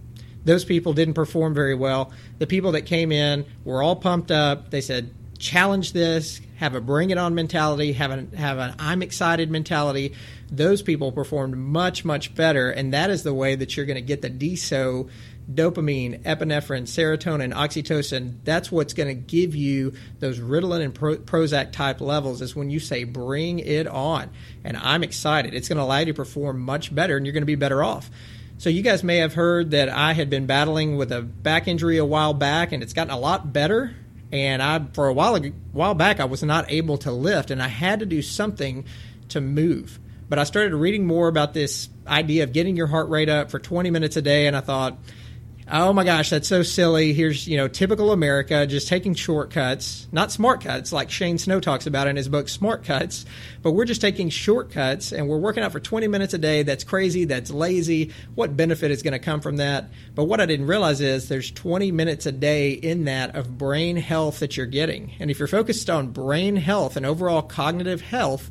Those 0.45 0.65
people 0.65 0.93
didn't 0.93 1.15
perform 1.15 1.55
very 1.55 1.75
well. 1.75 2.13
The 2.39 2.47
people 2.47 2.73
that 2.73 2.83
came 2.83 3.11
in 3.11 3.47
were 3.65 3.83
all 3.83 3.97
pumped 3.97 4.31
up. 4.31 4.71
They 4.71 4.83
said, 4.83 5.11
challenge 5.39 5.95
this, 5.95 6.43
have 6.57 6.75
a 6.75 6.81
bring 6.81 7.09
it 7.09 7.19
on 7.19 7.35
mentality, 7.35 7.93
have 7.95 8.11
an 8.11 8.33
have 8.33 8.59
an 8.59 8.75
I'm 8.79 9.03
excited 9.03 9.51
mentality. 9.51 10.15
Those 10.57 10.83
people 10.83 11.11
performed 11.11 11.57
much 11.57 12.05
much 12.05 12.35
better, 12.35 12.71
and 12.71 12.93
that 12.93 13.11
is 13.11 13.23
the 13.23 13.35
way 13.35 13.55
that 13.55 13.77
you're 13.77 13.87
going 13.87 13.97
to 13.97 14.03
get 14.03 14.23
the 14.23 14.31
DESO, 14.31 15.09
dopamine, 15.53 16.23
epinephrine, 16.23 16.83
serotonin, 16.83 17.53
oxytocin. 17.53 18.37
That's 18.45 18.71
what's 18.71 18.95
going 18.95 19.09
to 19.09 19.15
give 19.15 19.55
you 19.55 19.95
those 20.21 20.39
Ritalin 20.39 20.83
and 20.83 20.95
Prozac 20.95 21.73
type 21.73 22.01
levels. 22.01 22.41
Is 22.41 22.55
when 22.55 22.71
you 22.71 22.79
say 22.79 23.05
bring 23.05 23.59
it 23.59 23.87
on, 23.87 24.31
and 24.63 24.77
I'm 24.77 25.03
excited. 25.03 25.55
It's 25.55 25.69
going 25.69 25.79
to 25.79 25.85
allow 25.85 25.99
you 25.99 26.07
to 26.07 26.15
perform 26.15 26.61
much 26.61 26.95
better, 26.95 27.17
and 27.17 27.27
you're 27.27 27.33
going 27.33 27.43
to 27.43 27.47
be 27.47 27.57
better 27.57 27.83
off. 27.83 28.11
So 28.59 28.71
you 28.71 28.83
guys 28.83 29.03
may 29.03 29.17
have 29.17 29.35
heard 29.35 29.73
that 29.73 29.89
I 29.89 30.13
had 30.13 30.31
been 30.31 30.47
battling 30.47 30.97
with 30.97 31.11
a 31.11 31.23
back 31.23 31.67
injury 31.67 31.99
a 31.99 32.05
while 32.05 32.35
back, 32.35 32.71
and 32.71 32.83
it's 32.83 32.93
gotten 32.93 33.13
a 33.13 33.19
lot 33.19 33.53
better. 33.53 33.95
And 34.31 34.63
I, 34.63 34.85
for 34.95 35.09
a 35.09 35.13
while, 35.13 35.37
a 35.37 35.51
while 35.73 35.95
back, 35.95 36.21
I 36.21 36.25
was 36.25 36.43
not 36.43 36.71
able 36.71 36.99
to 36.99 37.13
lift, 37.13 37.51
and 37.51 37.63
I 37.63 37.69
had 37.69 38.01
to 38.01 38.07
do 38.07 38.23
something 38.23 38.85
to 39.29 39.41
move. 39.41 39.99
But 40.29 40.39
I 40.39 40.45
started 40.45 40.75
reading 40.75 41.07
more 41.07 41.29
about 41.29 41.55
this 41.55 41.89
idea 42.07 42.45
of 42.45 42.53
getting 42.53 42.77
your 42.77 42.87
heart 42.87 43.09
rate 43.09 43.29
up 43.29 43.51
for 43.51 43.59
20 43.59 43.91
minutes 43.91 44.17
a 44.17 44.23
day, 44.23 44.47
and 44.47 44.57
I 44.57 44.61
thought, 44.61 44.99
oh 45.71 45.93
my 45.93 46.05
gosh, 46.05 46.31
that's 46.31 46.49
so 46.49 46.63
silly. 46.63 47.13
Here's, 47.13 47.49
you 47.49 47.57
know, 47.57 47.69
typical 47.69 48.13
America 48.13 48.67
just 48.67 48.89
taking 48.89 49.15
shortcuts, 49.15 50.07
not 50.13 50.31
smart 50.31 50.61
cuts 50.61 50.93
like 50.93 51.11
Shane 51.11 51.39
Snow 51.39 51.61
talks 51.61 51.87
about 51.87 52.07
in 52.07 52.17
his 52.17 52.29
book, 52.29 52.49
Smart 52.49 52.85
Cuts, 52.85 53.25
but 53.63 53.73
we're 53.73 53.85
just 53.85 54.01
taking 54.01 54.29
shortcuts 54.29 55.13
and 55.13 55.29
we're 55.29 55.39
working 55.39 55.63
out 55.63 55.73
for 55.73 55.81
20 55.81 56.07
minutes 56.09 56.35
a 56.35 56.39
day. 56.39 56.63
That's 56.63 56.85
crazy. 56.85 57.25
That's 57.25 57.51
lazy. 57.51 58.13
What 58.35 58.57
benefit 58.57 58.91
is 58.91 59.03
going 59.03 59.13
to 59.13 59.19
come 59.19 59.41
from 59.41 59.57
that? 59.57 59.91
But 60.15 60.25
what 60.25 60.41
I 60.41 60.47
didn't 60.47 60.67
realize 60.67 61.01
is 61.01 61.29
there's 61.29 61.51
20 61.51 61.93
minutes 61.93 62.27
a 62.27 62.33
day 62.33 62.73
in 62.73 63.05
that 63.05 63.35
of 63.35 63.57
brain 63.57 63.97
health 63.97 64.41
that 64.41 64.57
you're 64.57 64.67
getting. 64.67 65.13
And 65.19 65.31
if 65.31 65.39
you're 65.39 65.49
focused 65.49 65.89
on 65.89 66.09
brain 66.09 66.57
health 66.57 66.97
and 66.97 67.07
overall 67.07 67.43
cognitive 67.43 68.03
health, 68.03 68.51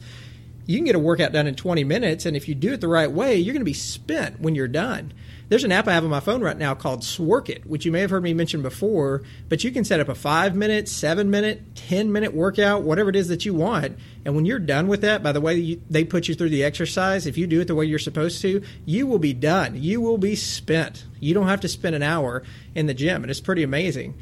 you 0.65 0.77
can 0.77 0.86
get 0.86 0.96
a 0.96 1.00
workout 1.00 1.32
done 1.32 1.48
in 1.48 1.55
20 1.55 1.84
minutes. 1.84 2.25
And 2.25 2.36
if 2.36 2.48
you 2.48 2.55
do 2.55 2.74
it 2.74 2.82
the 2.82 2.88
right 2.88 3.12
way, 3.12 3.38
you're 3.38 3.53
going 3.53 3.62
to 3.62 3.65
be 3.65 3.74
spent 3.74 4.39
when 4.39 4.55
you're 4.55 4.67
done. 4.67 5.13
There's 5.50 5.65
an 5.65 5.72
app 5.72 5.88
I 5.88 5.93
have 5.93 6.03
on 6.03 6.10
my 6.10 6.22
phone 6.22 6.41
right 6.41 6.58
now 6.58 6.74
called 6.74 7.01
Sworkit, 7.01 7.65
which 7.65 7.86
you 7.86 7.91
may 7.91 8.00
have 8.00 8.10
heard 8.10 8.24
me 8.24 8.34
mention 8.34 8.62
before, 8.62 9.22
but 9.50 9.63
you 9.63 9.72
can 9.72 9.84
set 9.84 10.00
up 10.00 10.10
a 10.10 10.15
five 10.15 10.55
minute, 10.55 10.88
seven 10.88 11.29
minute, 11.29 11.75
10 11.75 12.12
minute 12.12 12.34
workout, 12.34 12.84
whatever 12.84 13.10
it 13.10 13.15
is 13.15 13.27
that 13.27 13.46
you 13.46 13.53
want. 13.53 13.98
And 14.25 14.36
when 14.36 14.46
you're 14.46 14.58
done 14.58 14.88
with 14.88 15.01
that, 15.01 15.22
by 15.22 15.32
the 15.32 15.41
way 15.41 15.55
you, 15.55 15.82
they 15.89 16.05
put 16.05 16.27
you 16.27 16.34
through 16.34 16.50
the 16.50 16.63
exercise, 16.63 17.27
if 17.27 17.38
you 17.38 17.46
do 17.46 17.62
it 17.62 17.65
the 17.65 17.75
way 17.75 17.86
you're 17.86 18.00
supposed 18.00 18.41
to, 18.41 18.63
you 18.86 19.05
will 19.05 19.20
be 19.20 19.34
done. 19.34 19.82
You 19.82 20.00
will 20.00 20.17
be 20.17 20.36
spent. 20.36 21.05
You 21.20 21.34
don't 21.34 21.48
have 21.48 21.62
to 21.62 21.67
spend 21.67 21.96
an 21.96 22.03
hour 22.03 22.43
in 22.74 22.88
the 22.88 22.93
gym, 22.93 23.24
and 23.24 23.29
it's 23.29 23.41
pretty 23.41 23.63
amazing. 23.63 24.15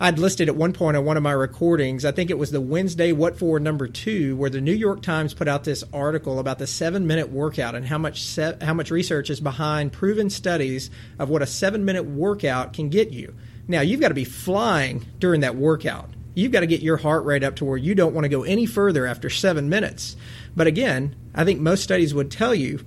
I'd 0.00 0.18
listed 0.18 0.48
at 0.48 0.56
one 0.56 0.72
point 0.72 0.96
on 0.96 1.04
one 1.04 1.16
of 1.16 1.22
my 1.22 1.30
recordings, 1.30 2.04
I 2.04 2.10
think 2.10 2.28
it 2.28 2.38
was 2.38 2.50
the 2.50 2.60
Wednesday 2.60 3.12
What 3.12 3.38
For 3.38 3.60
number 3.60 3.86
two, 3.86 4.36
where 4.36 4.50
the 4.50 4.60
New 4.60 4.72
York 4.72 5.02
Times 5.02 5.34
put 5.34 5.46
out 5.46 5.62
this 5.62 5.84
article 5.92 6.40
about 6.40 6.58
the 6.58 6.66
seven 6.66 7.06
minute 7.06 7.30
workout 7.30 7.76
and 7.76 7.86
how 7.86 7.98
much 7.98 8.24
se- 8.24 8.58
how 8.60 8.74
much 8.74 8.90
research 8.90 9.30
is 9.30 9.38
behind 9.38 9.92
proven 9.92 10.30
studies 10.30 10.90
of 11.20 11.30
what 11.30 11.42
a 11.42 11.46
seven 11.46 11.84
minute 11.84 12.06
workout 12.06 12.72
can 12.72 12.88
get 12.88 13.12
you. 13.12 13.36
Now 13.68 13.82
you've 13.82 14.00
got 14.00 14.08
to 14.08 14.14
be 14.14 14.24
flying 14.24 15.06
during 15.20 15.42
that 15.42 15.54
workout. 15.54 16.10
You've 16.34 16.50
got 16.50 16.60
to 16.60 16.66
get 16.66 16.80
your 16.80 16.96
heart 16.96 17.24
rate 17.24 17.44
up 17.44 17.54
to 17.56 17.64
where 17.64 17.76
you 17.76 17.94
don't 17.94 18.14
want 18.14 18.24
to 18.24 18.28
go 18.28 18.42
any 18.42 18.66
further 18.66 19.06
after 19.06 19.30
seven 19.30 19.68
minutes. 19.68 20.16
But 20.56 20.66
again, 20.66 21.14
I 21.36 21.44
think 21.44 21.60
most 21.60 21.84
studies 21.84 22.12
would 22.12 22.32
tell 22.32 22.54
you 22.54 22.84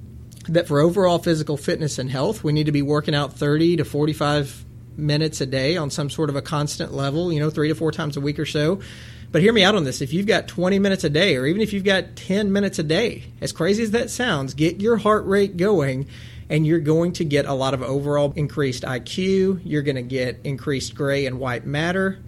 that 0.50 0.68
for 0.68 0.82
overall 0.82 1.20
physical 1.20 1.56
fitness 1.56 2.00
and 2.00 2.12
health, 2.12 2.44
we 2.44 2.52
need 2.52 2.66
to 2.66 2.74
be 2.74 2.82
working 2.82 3.16
out 3.16 3.32
30 3.32 3.78
to 3.78 3.86
45 3.86 4.66
minutes 4.98 5.42
a 5.42 5.46
day 5.46 5.78
on 5.78 5.90
some 5.90 6.10
sort 6.10 6.30
of 6.30 6.36
a 6.36 6.42
constant 6.42 6.94
level, 6.94 7.32
you 7.32 7.40
know, 7.40 7.50
three 7.50 7.68
to 7.68 7.76
four 7.76 7.92
times 7.92 8.18
a 8.18 8.22
week 8.22 8.40
or 8.40 8.46
so. 8.46 8.80
But 9.32 9.42
hear 9.42 9.52
me 9.54 9.64
out 9.64 9.76
on 9.76 9.84
this. 9.84 10.02
If 10.02 10.14
you've 10.14 10.26
got 10.26 10.48
20 10.48 10.80
minutes 10.80 11.04
a 11.04 11.10
day, 11.10 11.36
or 11.36 11.46
even 11.46 11.62
if 11.62 11.74
you've 11.74 11.84
got 11.84 12.16
10 12.16 12.52
minutes 12.52 12.80
a 12.80 12.84
day, 12.84 13.26
as 13.42 13.52
crazy 13.52 13.84
as 13.84 13.92
that 13.92 14.10
sounds, 14.10 14.54
get 14.54 14.82
your 14.82 14.98
heart 14.98 15.26
rate 15.26 15.58
going 15.58 16.08
and 16.50 16.66
you're 16.66 16.80
going 16.80 17.12
to 17.14 17.26
get 17.26 17.46
a 17.46 17.54
lot 17.54 17.74
of 17.74 17.82
overall 17.82 18.32
increased 18.36 18.84
IQ. 18.84 19.62
You're 19.66 19.82
going 19.82 19.96
to 19.96 20.02
get 20.02 20.40
increased 20.44 20.96
gray 20.96 21.26
and 21.26 21.40
white 21.40 21.66
matter. 21.66 22.20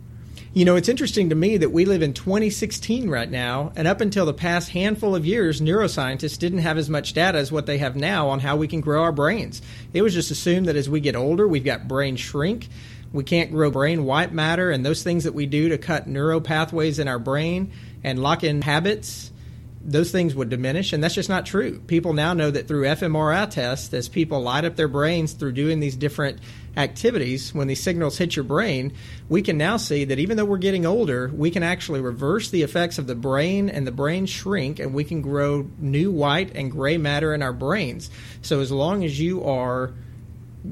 You 0.52 0.66
know, 0.66 0.76
it's 0.76 0.90
interesting 0.90 1.30
to 1.30 1.36
me 1.36 1.58
that 1.58 1.70
we 1.70 1.86
live 1.86 2.02
in 2.02 2.14
2016 2.14 3.08
right 3.08 3.30
now, 3.30 3.72
and 3.76 3.88
up 3.88 4.02
until 4.02 4.26
the 4.26 4.34
past 4.34 4.70
handful 4.70 5.16
of 5.16 5.24
years, 5.24 5.62
neuroscientists 5.62 6.40
didn't 6.40 6.60
have 6.60 6.80
as 6.80 6.90
much 6.90 7.14
data 7.14 7.38
as 7.38 7.52
what 7.52 7.68
they 7.68 7.78
have 7.78 7.96
now 7.96 8.30
on 8.30 8.40
how 8.40 8.56
we 8.56 8.68
can 8.68 8.82
grow 8.82 9.04
our 9.04 9.12
brains. 9.12 9.62
It 9.94 10.02
was 10.02 10.16
just 10.16 10.32
assumed 10.32 10.68
that 10.68 10.76
as 10.76 10.90
we 10.90 11.02
get 11.02 11.16
older, 11.16 11.48
we've 11.48 11.64
got 11.64 11.88
brain 11.88 12.16
shrink. 12.16 12.68
We 13.14 13.24
can't 13.24 13.52
grow 13.52 13.70
brain 13.70 14.06
white 14.06 14.34
matter 14.34 14.72
and 14.72 14.84
those 14.84 15.04
things 15.04 15.26
that 15.26 15.36
we 15.36 15.46
do 15.46 15.70
to 15.70 15.78
cut 15.78 16.08
neural 16.08 16.42
pathways 16.42 16.98
in 16.98 17.08
our 17.08 17.20
brain 17.20 17.72
and 18.04 18.18
lock 18.18 18.44
in 18.44 18.64
habits 18.64 19.32
those 19.82 20.12
things 20.12 20.36
would 20.36 20.50
diminish, 20.50 20.92
and 20.92 21.02
that's 21.02 21.16
just 21.16 21.30
not 21.30 21.46
true. 21.46 21.80
People 21.88 22.14
now 22.14 22.34
know 22.34 22.52
that 22.52 22.68
through 22.68 22.84
fMRI 22.84 23.50
tests, 23.50 23.94
as 23.94 24.10
people 24.10 24.42
light 24.42 24.66
up 24.66 24.76
their 24.76 24.90
brains 24.90 25.34
through 25.34 25.54
doing 25.54 25.80
these 25.80 25.96
different 25.96 26.40
activities, 26.76 27.54
when 27.54 27.68
these 27.68 27.82
signals 27.82 28.18
hit 28.18 28.36
your 28.36 28.44
brain, 28.44 28.94
we 29.30 29.42
can 29.42 29.58
now 29.58 29.78
see 29.78 30.04
that 30.06 30.20
even 30.20 30.36
though 30.36 30.46
we're 30.46 30.58
getting 30.58 30.86
older, 30.86 31.32
we 31.34 31.50
can 31.50 31.64
actually 31.64 32.02
reverse 32.02 32.50
the 32.50 32.62
effects 32.62 32.98
of 32.98 33.08
the 33.08 33.16
brain 33.16 33.70
and 33.70 33.88
the 33.88 33.92
brain 33.92 34.26
shrink, 34.26 34.80
and 34.80 34.94
we 34.94 35.06
can 35.06 35.22
grow 35.22 35.66
new 35.80 36.12
white 36.12 36.56
and 36.56 36.72
gray 36.72 36.98
matter 36.98 37.34
in 37.34 37.42
our 37.42 37.54
brains. 37.54 38.10
So 38.42 38.60
as 38.60 38.72
long 38.72 39.06
as 39.06 39.20
you 39.20 39.46
are, 39.46 39.94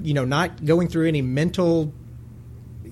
you 0.03 0.13
know, 0.13 0.25
not 0.25 0.65
going 0.65 0.89
through 0.89 1.07
any 1.07 1.21
mental 1.21 1.93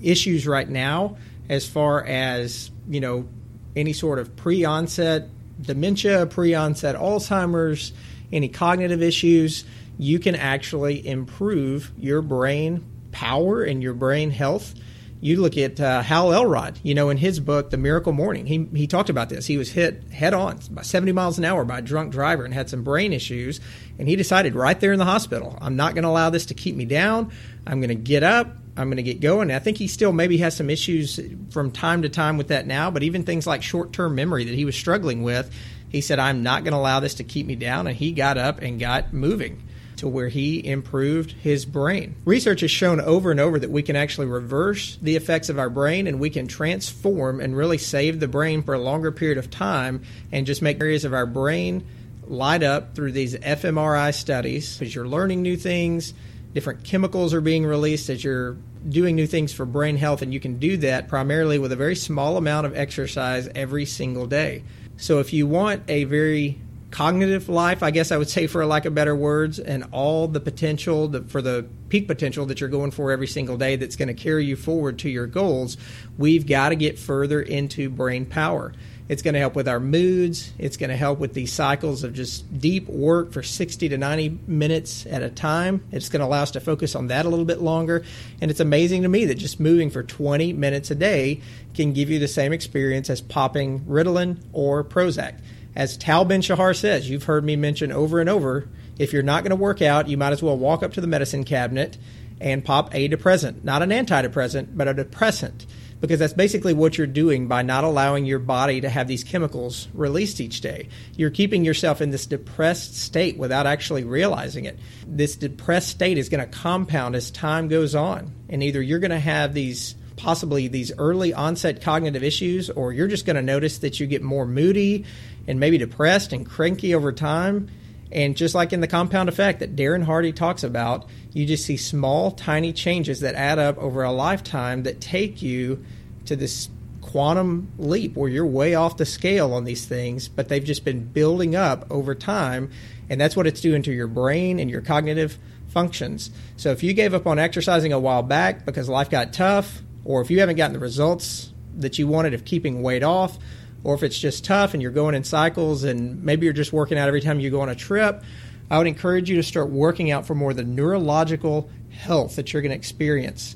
issues 0.02 0.46
right 0.46 0.68
now, 0.68 1.18
as 1.48 1.68
far 1.68 2.02
as 2.04 2.70
you 2.88 3.00
know, 3.00 3.28
any 3.74 3.92
sort 3.92 4.18
of 4.18 4.34
pre-onset 4.36 5.28
dementia, 5.60 6.26
pre 6.26 6.54
onset 6.54 6.96
Alzheimer's, 6.96 7.92
any 8.32 8.48
cognitive 8.48 9.02
issues, 9.02 9.64
you 9.98 10.18
can 10.18 10.34
actually 10.34 11.06
improve 11.06 11.92
your 11.96 12.22
brain 12.22 12.84
power 13.12 13.62
and 13.62 13.82
your 13.82 13.94
brain 13.94 14.30
health. 14.30 14.74
You 15.20 15.40
look 15.40 15.56
at 15.56 15.80
uh, 15.80 16.02
Hal 16.02 16.32
Elrod, 16.32 16.78
you 16.82 16.94
know, 16.94 17.08
in 17.08 17.16
his 17.16 17.40
book, 17.40 17.70
The 17.70 17.78
Miracle 17.78 18.12
Morning, 18.12 18.44
he, 18.44 18.68
he 18.74 18.86
talked 18.86 19.08
about 19.08 19.30
this. 19.30 19.46
He 19.46 19.56
was 19.56 19.70
hit 19.72 20.02
head 20.12 20.34
on 20.34 20.60
by 20.70 20.82
70 20.82 21.12
miles 21.12 21.38
an 21.38 21.44
hour 21.46 21.64
by 21.64 21.78
a 21.78 21.82
drunk 21.82 22.12
driver 22.12 22.44
and 22.44 22.52
had 22.52 22.68
some 22.68 22.84
brain 22.84 23.14
issues. 23.14 23.58
And 23.98 24.08
he 24.08 24.16
decided 24.16 24.54
right 24.54 24.78
there 24.78 24.92
in 24.92 24.98
the 24.98 25.06
hospital, 25.06 25.56
I'm 25.60 25.74
not 25.74 25.94
going 25.94 26.02
to 26.02 26.10
allow 26.10 26.28
this 26.28 26.46
to 26.46 26.54
keep 26.54 26.76
me 26.76 26.84
down. 26.84 27.32
I'm 27.66 27.80
going 27.80 27.88
to 27.88 27.94
get 27.94 28.22
up. 28.22 28.56
I'm 28.76 28.88
going 28.88 28.96
to 28.98 29.02
get 29.02 29.20
going. 29.20 29.50
I 29.50 29.58
think 29.58 29.78
he 29.78 29.88
still 29.88 30.12
maybe 30.12 30.38
has 30.38 30.56
some 30.56 30.70
issues 30.70 31.18
from 31.50 31.70
time 31.70 32.02
to 32.02 32.08
time 32.08 32.36
with 32.36 32.48
that 32.48 32.66
now, 32.66 32.90
but 32.90 33.02
even 33.02 33.24
things 33.24 33.46
like 33.46 33.62
short 33.62 33.92
term 33.92 34.14
memory 34.14 34.44
that 34.44 34.54
he 34.54 34.64
was 34.64 34.76
struggling 34.76 35.22
with, 35.22 35.50
he 35.88 36.00
said, 36.00 36.18
I'm 36.18 36.42
not 36.42 36.64
going 36.64 36.72
to 36.72 36.78
allow 36.78 37.00
this 37.00 37.14
to 37.14 37.24
keep 37.24 37.46
me 37.46 37.56
down. 37.56 37.86
And 37.86 37.96
he 37.96 38.12
got 38.12 38.36
up 38.38 38.60
and 38.60 38.78
got 38.78 39.12
moving 39.12 39.62
to 39.96 40.08
where 40.08 40.28
he 40.28 40.66
improved 40.66 41.32
his 41.32 41.64
brain. 41.64 42.14
Research 42.24 42.60
has 42.60 42.70
shown 42.70 43.00
over 43.00 43.30
and 43.30 43.40
over 43.40 43.58
that 43.58 43.70
we 43.70 43.82
can 43.82 43.96
actually 43.96 44.26
reverse 44.26 44.98
the 45.00 45.16
effects 45.16 45.48
of 45.48 45.58
our 45.58 45.70
brain 45.70 46.06
and 46.06 46.20
we 46.20 46.30
can 46.30 46.46
transform 46.46 47.40
and 47.40 47.56
really 47.56 47.78
save 47.78 48.20
the 48.20 48.28
brain 48.28 48.62
for 48.62 48.74
a 48.74 48.78
longer 48.78 49.10
period 49.10 49.38
of 49.38 49.50
time 49.50 50.02
and 50.32 50.46
just 50.46 50.60
make 50.60 50.80
areas 50.80 51.04
of 51.04 51.14
our 51.14 51.26
brain 51.26 51.86
light 52.26 52.62
up 52.62 52.94
through 52.94 53.12
these 53.12 53.36
fMRI 53.36 54.12
studies 54.12 54.76
because 54.76 54.94
you're 54.94 55.06
learning 55.06 55.42
new 55.42 55.56
things 55.56 56.12
different 56.56 56.82
chemicals 56.84 57.34
are 57.34 57.42
being 57.42 57.66
released 57.66 58.08
as 58.08 58.24
you're 58.24 58.56
doing 58.88 59.14
new 59.14 59.26
things 59.26 59.52
for 59.52 59.66
brain 59.66 59.94
health, 59.94 60.22
and 60.22 60.32
you 60.32 60.40
can 60.40 60.58
do 60.58 60.78
that 60.78 61.06
primarily 61.06 61.58
with 61.58 61.70
a 61.70 61.76
very 61.76 61.94
small 61.94 62.38
amount 62.38 62.64
of 62.64 62.74
exercise 62.74 63.46
every 63.54 63.84
single 63.84 64.26
day. 64.26 64.64
So, 64.96 65.18
if 65.18 65.34
you 65.34 65.46
want 65.46 65.82
a 65.86 66.04
very 66.04 66.58
cognitive 66.90 67.50
life, 67.50 67.82
I 67.82 67.90
guess 67.90 68.10
I 68.10 68.16
would 68.16 68.30
say, 68.30 68.46
for 68.46 68.64
lack 68.64 68.86
of 68.86 68.94
better 68.94 69.14
words, 69.14 69.58
and 69.58 69.84
all 69.92 70.28
the 70.28 70.40
potential 70.40 71.08
the, 71.08 71.24
for 71.24 71.42
the 71.42 71.66
peak 71.90 72.08
potential 72.08 72.46
that 72.46 72.58
you're 72.58 72.70
going 72.70 72.90
for 72.90 73.12
every 73.12 73.26
single 73.26 73.58
day 73.58 73.76
that's 73.76 73.96
going 73.96 74.08
to 74.08 74.14
carry 74.14 74.46
you 74.46 74.56
forward 74.56 74.98
to 75.00 75.10
your 75.10 75.26
goals, 75.26 75.76
we've 76.16 76.46
got 76.46 76.70
to 76.70 76.74
get 76.74 76.98
further 76.98 77.42
into 77.42 77.90
brain 77.90 78.24
power. 78.24 78.72
It's 79.08 79.22
going 79.22 79.34
to 79.34 79.40
help 79.40 79.54
with 79.54 79.68
our 79.68 79.78
moods. 79.78 80.52
It's 80.58 80.76
going 80.76 80.90
to 80.90 80.96
help 80.96 81.18
with 81.18 81.34
these 81.34 81.52
cycles 81.52 82.02
of 82.02 82.12
just 82.12 82.58
deep 82.58 82.88
work 82.88 83.32
for 83.32 83.42
60 83.42 83.88
to 83.88 83.98
90 83.98 84.40
minutes 84.46 85.06
at 85.06 85.22
a 85.22 85.30
time. 85.30 85.84
It's 85.92 86.08
going 86.08 86.20
to 86.20 86.26
allow 86.26 86.42
us 86.42 86.50
to 86.52 86.60
focus 86.60 86.94
on 86.94 87.06
that 87.08 87.24
a 87.24 87.28
little 87.28 87.44
bit 87.44 87.60
longer. 87.60 88.04
And 88.40 88.50
it's 88.50 88.60
amazing 88.60 89.02
to 89.02 89.08
me 89.08 89.24
that 89.26 89.36
just 89.36 89.60
moving 89.60 89.90
for 89.90 90.02
20 90.02 90.52
minutes 90.54 90.90
a 90.90 90.96
day 90.96 91.40
can 91.74 91.92
give 91.92 92.10
you 92.10 92.18
the 92.18 92.28
same 92.28 92.52
experience 92.52 93.08
as 93.08 93.20
popping 93.20 93.80
Ritalin 93.80 94.38
or 94.52 94.82
Prozac. 94.82 95.40
As 95.76 95.96
Tal 95.96 96.24
Ben 96.24 96.40
Shahar 96.40 96.74
says, 96.74 97.08
you've 97.08 97.24
heard 97.24 97.44
me 97.44 97.54
mention 97.54 97.92
over 97.92 98.18
and 98.20 98.28
over 98.28 98.68
if 98.98 99.12
you're 99.12 99.22
not 99.22 99.42
going 99.42 99.50
to 99.50 99.56
work 99.56 99.82
out, 99.82 100.08
you 100.08 100.16
might 100.16 100.32
as 100.32 100.42
well 100.42 100.56
walk 100.56 100.82
up 100.82 100.94
to 100.94 101.00
the 101.00 101.06
medicine 101.06 101.44
cabinet 101.44 101.98
and 102.40 102.64
pop 102.64 102.94
a 102.94 103.08
depressant. 103.08 103.64
Not 103.64 103.82
an 103.82 103.90
antidepressant, 103.90 104.68
but 104.76 104.88
a 104.88 104.94
depressant 104.94 105.66
because 106.00 106.18
that's 106.18 106.32
basically 106.32 106.74
what 106.74 106.98
you're 106.98 107.06
doing 107.06 107.48
by 107.48 107.62
not 107.62 107.84
allowing 107.84 108.26
your 108.26 108.38
body 108.38 108.80
to 108.80 108.88
have 108.88 109.08
these 109.08 109.24
chemicals 109.24 109.88
released 109.94 110.40
each 110.40 110.60
day. 110.60 110.88
You're 111.16 111.30
keeping 111.30 111.64
yourself 111.64 112.00
in 112.00 112.10
this 112.10 112.26
depressed 112.26 112.96
state 112.96 113.38
without 113.38 113.66
actually 113.66 114.04
realizing 114.04 114.64
it. 114.64 114.78
This 115.06 115.36
depressed 115.36 115.88
state 115.88 116.18
is 116.18 116.28
going 116.28 116.46
to 116.46 116.58
compound 116.58 117.16
as 117.16 117.30
time 117.30 117.68
goes 117.68 117.94
on, 117.94 118.32
and 118.48 118.62
either 118.62 118.82
you're 118.82 118.98
going 118.98 119.10
to 119.10 119.18
have 119.18 119.54
these 119.54 119.94
possibly 120.16 120.66
these 120.68 120.92
early 120.96 121.34
onset 121.34 121.82
cognitive 121.82 122.24
issues, 122.24 122.70
or 122.70 122.92
you're 122.92 123.06
just 123.06 123.26
going 123.26 123.36
to 123.36 123.42
notice 123.42 123.78
that 123.78 124.00
you 124.00 124.06
get 124.06 124.22
more 124.22 124.46
moody 124.46 125.04
and 125.46 125.60
maybe 125.60 125.78
depressed 125.78 126.32
and 126.32 126.48
cranky 126.48 126.94
over 126.94 127.12
time. 127.12 127.68
And 128.12 128.36
just 128.36 128.54
like 128.54 128.72
in 128.72 128.80
the 128.80 128.86
compound 128.86 129.28
effect 129.28 129.60
that 129.60 129.74
Darren 129.74 130.04
Hardy 130.04 130.32
talks 130.32 130.62
about, 130.62 131.08
you 131.32 131.44
just 131.44 131.64
see 131.64 131.76
small, 131.76 132.30
tiny 132.30 132.72
changes 132.72 133.20
that 133.20 133.34
add 133.34 133.58
up 133.58 133.78
over 133.78 134.02
a 134.02 134.12
lifetime 134.12 134.84
that 134.84 135.00
take 135.00 135.42
you 135.42 135.84
to 136.26 136.36
this 136.36 136.68
quantum 137.00 137.70
leap 137.78 138.16
where 138.16 138.28
you're 138.28 138.46
way 138.46 138.74
off 138.74 138.96
the 138.96 139.06
scale 139.06 139.54
on 139.54 139.64
these 139.64 139.86
things, 139.86 140.28
but 140.28 140.48
they've 140.48 140.64
just 140.64 140.84
been 140.84 141.04
building 141.04 141.54
up 141.54 141.86
over 141.90 142.14
time. 142.14 142.70
And 143.08 143.20
that's 143.20 143.36
what 143.36 143.46
it's 143.46 143.60
doing 143.60 143.82
to 143.84 143.92
your 143.92 144.08
brain 144.08 144.58
and 144.58 144.70
your 144.70 144.80
cognitive 144.80 145.38
functions. 145.68 146.30
So 146.56 146.70
if 146.70 146.82
you 146.82 146.92
gave 146.94 147.14
up 147.14 147.26
on 147.26 147.38
exercising 147.38 147.92
a 147.92 147.98
while 147.98 148.22
back 148.22 148.64
because 148.64 148.88
life 148.88 149.10
got 149.10 149.32
tough, 149.32 149.82
or 150.04 150.20
if 150.20 150.30
you 150.30 150.40
haven't 150.40 150.56
gotten 150.56 150.72
the 150.72 150.78
results 150.78 151.52
that 151.76 151.98
you 151.98 152.08
wanted 152.08 152.34
of 152.34 152.44
keeping 152.44 152.82
weight 152.82 153.02
off, 153.02 153.38
or 153.86 153.94
if 153.94 154.02
it's 154.02 154.18
just 154.18 154.44
tough 154.44 154.74
and 154.74 154.82
you're 154.82 154.90
going 154.90 155.14
in 155.14 155.22
cycles 155.22 155.84
and 155.84 156.20
maybe 156.24 156.44
you're 156.44 156.52
just 156.52 156.72
working 156.72 156.98
out 156.98 157.06
every 157.06 157.20
time 157.20 157.38
you 157.38 157.50
go 157.50 157.60
on 157.60 157.68
a 157.68 157.74
trip, 157.76 158.20
I 158.68 158.78
would 158.78 158.88
encourage 158.88 159.30
you 159.30 159.36
to 159.36 159.44
start 159.44 159.70
working 159.70 160.10
out 160.10 160.26
for 160.26 160.34
more 160.34 160.50
of 160.50 160.56
the 160.56 160.64
neurological 160.64 161.70
health 161.90 162.34
that 162.34 162.52
you're 162.52 162.62
going 162.62 162.70
to 162.70 162.76
experience 162.76 163.54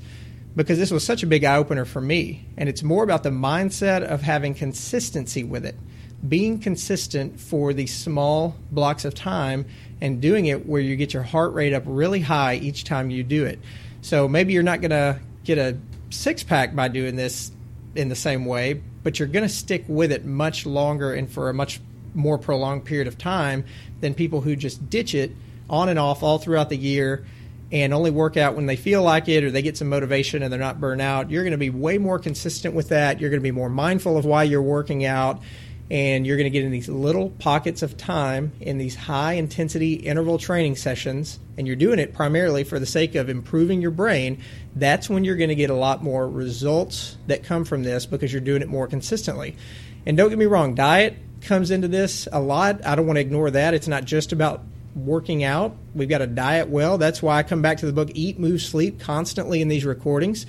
because 0.54 0.78
this 0.78 0.92
was 0.92 1.04
such 1.04 1.24
a 1.24 1.26
big 1.26 1.42
eye 1.42 1.56
opener 1.56 1.84
for 1.84 2.00
me. 2.00 2.46
And 2.56 2.68
it's 2.68 2.84
more 2.84 3.02
about 3.02 3.24
the 3.24 3.30
mindset 3.30 4.04
of 4.04 4.22
having 4.22 4.54
consistency 4.54 5.42
with 5.42 5.66
it, 5.66 5.74
being 6.28 6.60
consistent 6.60 7.40
for 7.40 7.72
these 7.72 7.92
small 7.92 8.54
blocks 8.70 9.04
of 9.04 9.16
time 9.16 9.66
and 10.00 10.20
doing 10.20 10.46
it 10.46 10.64
where 10.64 10.80
you 10.80 10.94
get 10.94 11.12
your 11.12 11.24
heart 11.24 11.54
rate 11.54 11.72
up 11.72 11.82
really 11.86 12.20
high 12.20 12.54
each 12.54 12.84
time 12.84 13.10
you 13.10 13.24
do 13.24 13.46
it. 13.46 13.58
So 14.00 14.28
maybe 14.28 14.52
you're 14.52 14.62
not 14.62 14.80
going 14.80 14.92
to 14.92 15.18
get 15.42 15.58
a 15.58 15.76
six 16.10 16.44
pack 16.44 16.76
by 16.76 16.86
doing 16.86 17.16
this 17.16 17.50
in 17.96 18.08
the 18.08 18.14
same 18.14 18.44
way, 18.44 18.80
but 19.02 19.18
you're 19.18 19.28
going 19.28 19.42
to 19.42 19.48
stick 19.48 19.84
with 19.88 20.12
it 20.12 20.24
much 20.24 20.66
longer 20.66 21.12
and 21.12 21.30
for 21.30 21.48
a 21.48 21.54
much 21.54 21.80
more 22.14 22.38
prolonged 22.38 22.84
period 22.84 23.06
of 23.06 23.16
time 23.18 23.64
than 24.00 24.14
people 24.14 24.40
who 24.40 24.56
just 24.56 24.90
ditch 24.90 25.14
it 25.14 25.32
on 25.68 25.88
and 25.88 25.98
off 25.98 26.22
all 26.22 26.38
throughout 26.38 26.68
the 26.68 26.76
year 26.76 27.24
and 27.72 27.94
only 27.94 28.10
work 28.10 28.36
out 28.36 28.56
when 28.56 28.66
they 28.66 28.76
feel 28.76 29.02
like 29.02 29.28
it 29.28 29.44
or 29.44 29.50
they 29.50 29.62
get 29.62 29.76
some 29.76 29.88
motivation 29.88 30.42
and 30.42 30.52
they're 30.52 30.58
not 30.58 30.80
burnt 30.80 31.00
out. 31.00 31.30
You're 31.30 31.44
going 31.44 31.52
to 31.52 31.58
be 31.58 31.70
way 31.70 31.98
more 31.98 32.18
consistent 32.18 32.74
with 32.74 32.88
that. 32.88 33.20
You're 33.20 33.30
going 33.30 33.40
to 33.40 33.44
be 33.44 33.52
more 33.52 33.68
mindful 33.68 34.16
of 34.16 34.24
why 34.24 34.42
you're 34.42 34.62
working 34.62 35.04
out. 35.04 35.40
And 35.90 36.24
you're 36.24 36.36
going 36.36 36.44
to 36.44 36.50
get 36.50 36.64
in 36.64 36.70
these 36.70 36.88
little 36.88 37.30
pockets 37.30 37.82
of 37.82 37.96
time 37.96 38.52
in 38.60 38.78
these 38.78 38.94
high 38.94 39.32
intensity 39.32 39.94
interval 39.94 40.38
training 40.38 40.76
sessions 40.76 41.40
and 41.58 41.66
you're 41.66 41.76
doing 41.76 41.98
it 41.98 42.14
primarily 42.14 42.62
for 42.62 42.78
the 42.78 42.86
sake 42.86 43.16
of 43.16 43.28
improving 43.28 43.82
your 43.82 43.90
brain. 43.90 44.38
That's 44.76 45.10
when 45.10 45.24
you're 45.24 45.36
going 45.36 45.48
to 45.48 45.56
get 45.56 45.68
a 45.68 45.74
lot 45.74 46.02
more 46.02 46.28
results 46.28 47.16
that 47.26 47.42
come 47.42 47.64
from 47.64 47.82
this 47.82 48.06
because 48.06 48.32
you're 48.32 48.40
doing 48.40 48.62
it 48.62 48.68
more 48.68 48.86
consistently. 48.86 49.56
And 50.06 50.16
don't 50.16 50.28
get 50.28 50.38
me 50.38 50.46
wrong 50.46 50.74
diet 50.74 51.16
comes 51.42 51.70
into 51.70 51.88
this 51.88 52.28
a 52.30 52.40
lot. 52.40 52.86
I 52.86 52.94
don't 52.94 53.06
want 53.06 53.16
to 53.16 53.22
ignore 53.22 53.50
that. 53.50 53.74
It's 53.74 53.88
not 53.88 54.04
just 54.04 54.32
about 54.32 54.62
working 54.94 55.42
out. 55.42 55.74
We've 55.94 56.08
got 56.08 56.18
to 56.18 56.26
diet 56.26 56.68
well. 56.68 56.98
That's 56.98 57.22
why 57.22 57.38
i 57.38 57.42
come 57.42 57.62
back 57.62 57.78
to 57.78 57.86
the 57.86 57.92
book 57.92 58.10
eat 58.14 58.38
move 58.38 58.62
sleep 58.62 59.00
constantly 59.00 59.60
in 59.60 59.68
these 59.68 59.84
recordings 59.84 60.46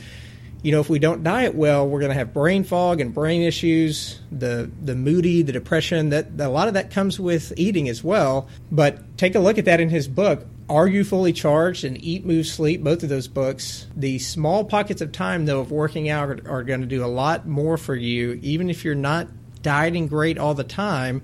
you 0.64 0.72
know, 0.72 0.80
if 0.80 0.90
we 0.90 1.00
don't 1.00 1.24
diet 1.24 1.56
well, 1.56 1.88
we're 1.88 2.00
going 2.00 2.12
to 2.12 2.18
have 2.18 2.34
brain 2.34 2.64
fog 2.64 3.02
and 3.02 3.14
brain 3.14 3.42
issues, 3.42 4.20
the 4.32 4.70
the 4.82 4.96
moody, 4.96 5.42
the 5.42 5.52
depression. 5.52 6.10
That 6.10 6.40
a 6.40 6.50
lot 6.50 6.68
of 6.68 6.76
that 6.76 6.92
comes 6.92 7.20
with 7.20 7.54
eating 7.58 7.90
as 7.90 8.04
well. 8.04 8.48
But 8.72 9.18
take 9.18 9.36
a 9.36 9.40
look 9.40 9.58
at 9.58 9.66
that 9.66 9.80
in 9.80 9.90
his 9.90 10.08
book. 10.08 10.46
Are 10.70 10.88
you 10.88 11.04
fully 11.04 11.34
charged? 11.34 11.84
And 11.84 12.02
Eat, 12.02 12.26
Move, 12.26 12.48
Sleep, 12.48 12.82
both 12.82 13.04
of 13.04 13.10
those 13.10 13.28
books. 13.28 13.88
The 13.96 14.20
small 14.20 14.64
pockets 14.64 15.02
of 15.02 15.12
time, 15.12 15.46
though, 15.46 15.60
of 15.60 15.72
working 15.72 16.08
out 16.08 16.30
are, 16.30 16.40
are 16.50 16.64
going 16.64 16.80
to 16.80 16.88
do 16.88 17.04
a 17.04 17.08
lot 17.08 17.46
more 17.46 17.76
for 17.76 17.96
you, 17.96 18.40
even 18.42 18.70
if 18.70 18.86
you're 18.86 18.96
not 18.96 19.28
dieting 19.62 20.08
great 20.08 20.38
all 20.38 20.54
the 20.54 20.64
time 20.64 21.22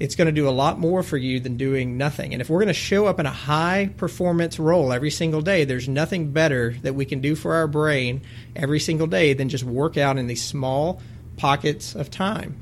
it's 0.00 0.16
going 0.16 0.26
to 0.26 0.32
do 0.32 0.48
a 0.48 0.50
lot 0.50 0.78
more 0.78 1.02
for 1.02 1.16
you 1.16 1.38
than 1.40 1.56
doing 1.56 1.96
nothing. 1.96 2.32
And 2.32 2.40
if 2.40 2.50
we're 2.50 2.58
going 2.58 2.68
to 2.68 2.74
show 2.74 3.06
up 3.06 3.20
in 3.20 3.26
a 3.26 3.30
high 3.30 3.90
performance 3.96 4.58
role 4.58 4.92
every 4.92 5.10
single 5.10 5.42
day, 5.42 5.64
there's 5.64 5.88
nothing 5.88 6.32
better 6.32 6.74
that 6.82 6.94
we 6.94 7.04
can 7.04 7.20
do 7.20 7.34
for 7.34 7.54
our 7.54 7.66
brain 7.66 8.22
every 8.56 8.80
single 8.80 9.06
day 9.06 9.32
than 9.32 9.48
just 9.48 9.64
work 9.64 9.96
out 9.96 10.18
in 10.18 10.26
these 10.26 10.42
small 10.42 11.00
pockets 11.36 11.94
of 11.94 12.10
time. 12.10 12.56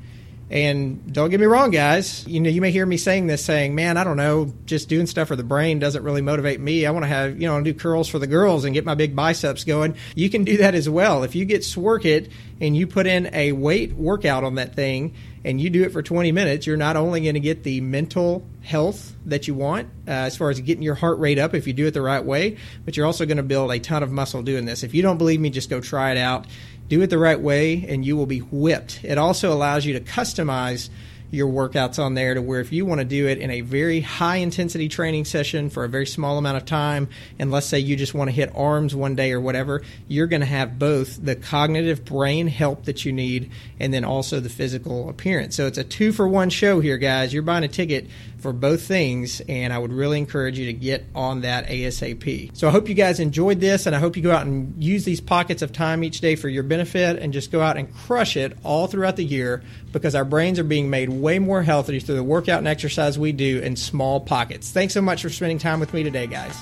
And 0.51 1.13
don't 1.13 1.29
get 1.29 1.39
me 1.39 1.45
wrong, 1.45 1.71
guys. 1.71 2.27
You 2.27 2.41
know, 2.41 2.49
you 2.49 2.59
may 2.59 2.71
hear 2.71 2.85
me 2.85 2.97
saying 2.97 3.27
this, 3.27 3.41
saying, 3.41 3.73
"Man, 3.73 3.95
I 3.95 4.03
don't 4.03 4.17
know, 4.17 4.53
just 4.65 4.89
doing 4.89 5.07
stuff 5.07 5.29
for 5.29 5.37
the 5.37 5.45
brain 5.45 5.79
doesn't 5.79 6.03
really 6.03 6.21
motivate 6.21 6.59
me. 6.59 6.85
I 6.85 6.91
want 6.91 7.03
to 7.03 7.07
have, 7.07 7.41
you 7.41 7.47
know, 7.47 7.61
do 7.61 7.73
curls 7.73 8.09
for 8.09 8.19
the 8.19 8.27
girls 8.27 8.65
and 8.65 8.73
get 8.73 8.83
my 8.83 8.93
big 8.93 9.15
biceps 9.15 9.63
going." 9.63 9.95
You 10.13 10.29
can 10.29 10.43
do 10.43 10.57
that 10.57 10.75
as 10.75 10.89
well 10.89 11.23
if 11.23 11.35
you 11.35 11.45
get 11.45 11.61
Sworkit 11.61 12.31
and 12.61 12.77
you 12.77 12.85
put 12.85 13.07
in 13.07 13.33
a 13.33 13.51
weight 13.51 13.91
workout 13.93 14.43
on 14.43 14.55
that 14.55 14.75
thing 14.75 15.15
and 15.43 15.59
you 15.59 15.71
do 15.71 15.83
it 15.83 15.91
for 15.91 16.03
20 16.03 16.31
minutes, 16.31 16.67
you're 16.67 16.77
not 16.77 16.95
only 16.95 17.21
going 17.21 17.33
to 17.33 17.39
get 17.39 17.63
the 17.63 17.81
mental 17.81 18.47
health 18.61 19.15
that 19.25 19.47
you 19.47 19.55
want 19.55 19.87
uh, 20.07 20.11
as 20.11 20.37
far 20.37 20.51
as 20.51 20.59
getting 20.61 20.83
your 20.83 20.93
heart 20.93 21.17
rate 21.17 21.39
up 21.39 21.55
if 21.55 21.65
you 21.65 21.73
do 21.73 21.87
it 21.87 21.91
the 21.95 22.01
right 22.01 22.23
way, 22.23 22.57
but 22.85 22.95
you're 22.95 23.07
also 23.07 23.25
going 23.25 23.37
to 23.37 23.43
build 23.43 23.71
a 23.71 23.79
ton 23.79 24.03
of 24.03 24.11
muscle 24.11 24.43
doing 24.43 24.65
this. 24.65 24.83
If 24.83 24.93
you 24.93 25.01
don't 25.01 25.17
believe 25.17 25.41
me, 25.41 25.49
just 25.49 25.69
go 25.69 25.81
try 25.81 26.11
it 26.11 26.17
out. 26.17 26.45
Do 26.87 27.01
it 27.01 27.09
the 27.09 27.17
right 27.17 27.39
way, 27.39 27.85
and 27.87 28.05
you 28.05 28.17
will 28.17 28.25
be 28.25 28.39
whipped. 28.39 28.99
It 29.03 29.17
also 29.17 29.53
allows 29.53 29.85
you 29.85 29.93
to 29.93 30.01
customize 30.01 30.89
your 31.31 31.47
workouts 31.47 31.97
on 31.97 32.13
there 32.13 32.33
to 32.33 32.41
where 32.41 32.59
if 32.59 32.71
you 32.71 32.85
want 32.85 32.99
to 32.99 33.05
do 33.05 33.27
it 33.27 33.37
in 33.37 33.49
a 33.49 33.61
very 33.61 34.01
high 34.01 34.35
intensity 34.35 34.89
training 34.89 35.25
session 35.25 35.69
for 35.69 35.85
a 35.85 35.89
very 35.89 36.05
small 36.05 36.37
amount 36.37 36.57
of 36.57 36.65
time, 36.65 37.07
and 37.39 37.49
let's 37.49 37.65
say 37.65 37.79
you 37.79 37.95
just 37.95 38.13
want 38.13 38.29
to 38.29 38.35
hit 38.35 38.51
arms 38.53 38.93
one 38.93 39.15
day 39.15 39.31
or 39.31 39.39
whatever, 39.39 39.81
you're 40.07 40.27
going 40.27 40.41
to 40.41 40.45
have 40.45 40.77
both 40.77 41.23
the 41.23 41.35
cognitive 41.35 42.03
brain 42.03 42.47
help 42.47 42.85
that 42.85 43.05
you 43.05 43.13
need 43.13 43.49
and 43.79 43.93
then 43.93 44.03
also 44.03 44.39
the 44.39 44.49
physical 44.49 45.09
appearance. 45.09 45.55
So 45.55 45.67
it's 45.67 45.77
a 45.77 45.83
two 45.83 46.11
for 46.11 46.27
one 46.27 46.49
show 46.49 46.81
here, 46.81 46.97
guys. 46.97 47.33
You're 47.33 47.43
buying 47.43 47.63
a 47.63 47.69
ticket 47.69 48.07
for 48.41 48.51
both 48.53 48.81
things, 48.81 49.41
and 49.47 49.71
I 49.71 49.77
would 49.77 49.93
really 49.93 50.17
encourage 50.17 50.57
you 50.57 50.65
to 50.65 50.73
get 50.73 51.05
on 51.15 51.41
that 51.41 51.67
ASAP. 51.67 52.55
So 52.57 52.67
I 52.67 52.71
hope 52.71 52.89
you 52.89 52.95
guys 52.95 53.19
enjoyed 53.19 53.59
this, 53.59 53.85
and 53.85 53.95
I 53.95 53.99
hope 53.99 54.17
you 54.17 54.23
go 54.23 54.31
out 54.31 54.45
and 54.45 54.81
use 54.83 55.05
these 55.05 55.21
pockets 55.21 55.61
of 55.61 55.71
time 55.71 56.03
each 56.03 56.21
day 56.21 56.35
for 56.35 56.49
your 56.49 56.63
benefit 56.63 57.19
and 57.19 57.33
just 57.33 57.51
go 57.51 57.61
out 57.61 57.77
and 57.77 57.93
crush 57.93 58.35
it 58.35 58.57
all 58.63 58.87
throughout 58.87 59.15
the 59.15 59.25
year 59.25 59.63
because 59.91 60.15
our 60.15 60.25
brains 60.25 60.59
are 60.59 60.63
being 60.63 60.89
made 60.89 61.09
way 61.09 61.39
more 61.39 61.61
healthy 61.61 61.99
through 61.99 62.15
the 62.15 62.23
workout 62.23 62.59
and 62.59 62.67
exercise 62.67 63.17
we 63.19 63.31
do 63.31 63.59
in 63.59 63.75
small 63.75 64.19
pockets. 64.19 64.71
Thanks 64.71 64.93
so 64.93 65.01
much 65.01 65.21
for 65.21 65.29
spending 65.29 65.59
time 65.59 65.79
with 65.79 65.93
me 65.93 66.03
today, 66.03 66.27
guys. 66.27 66.55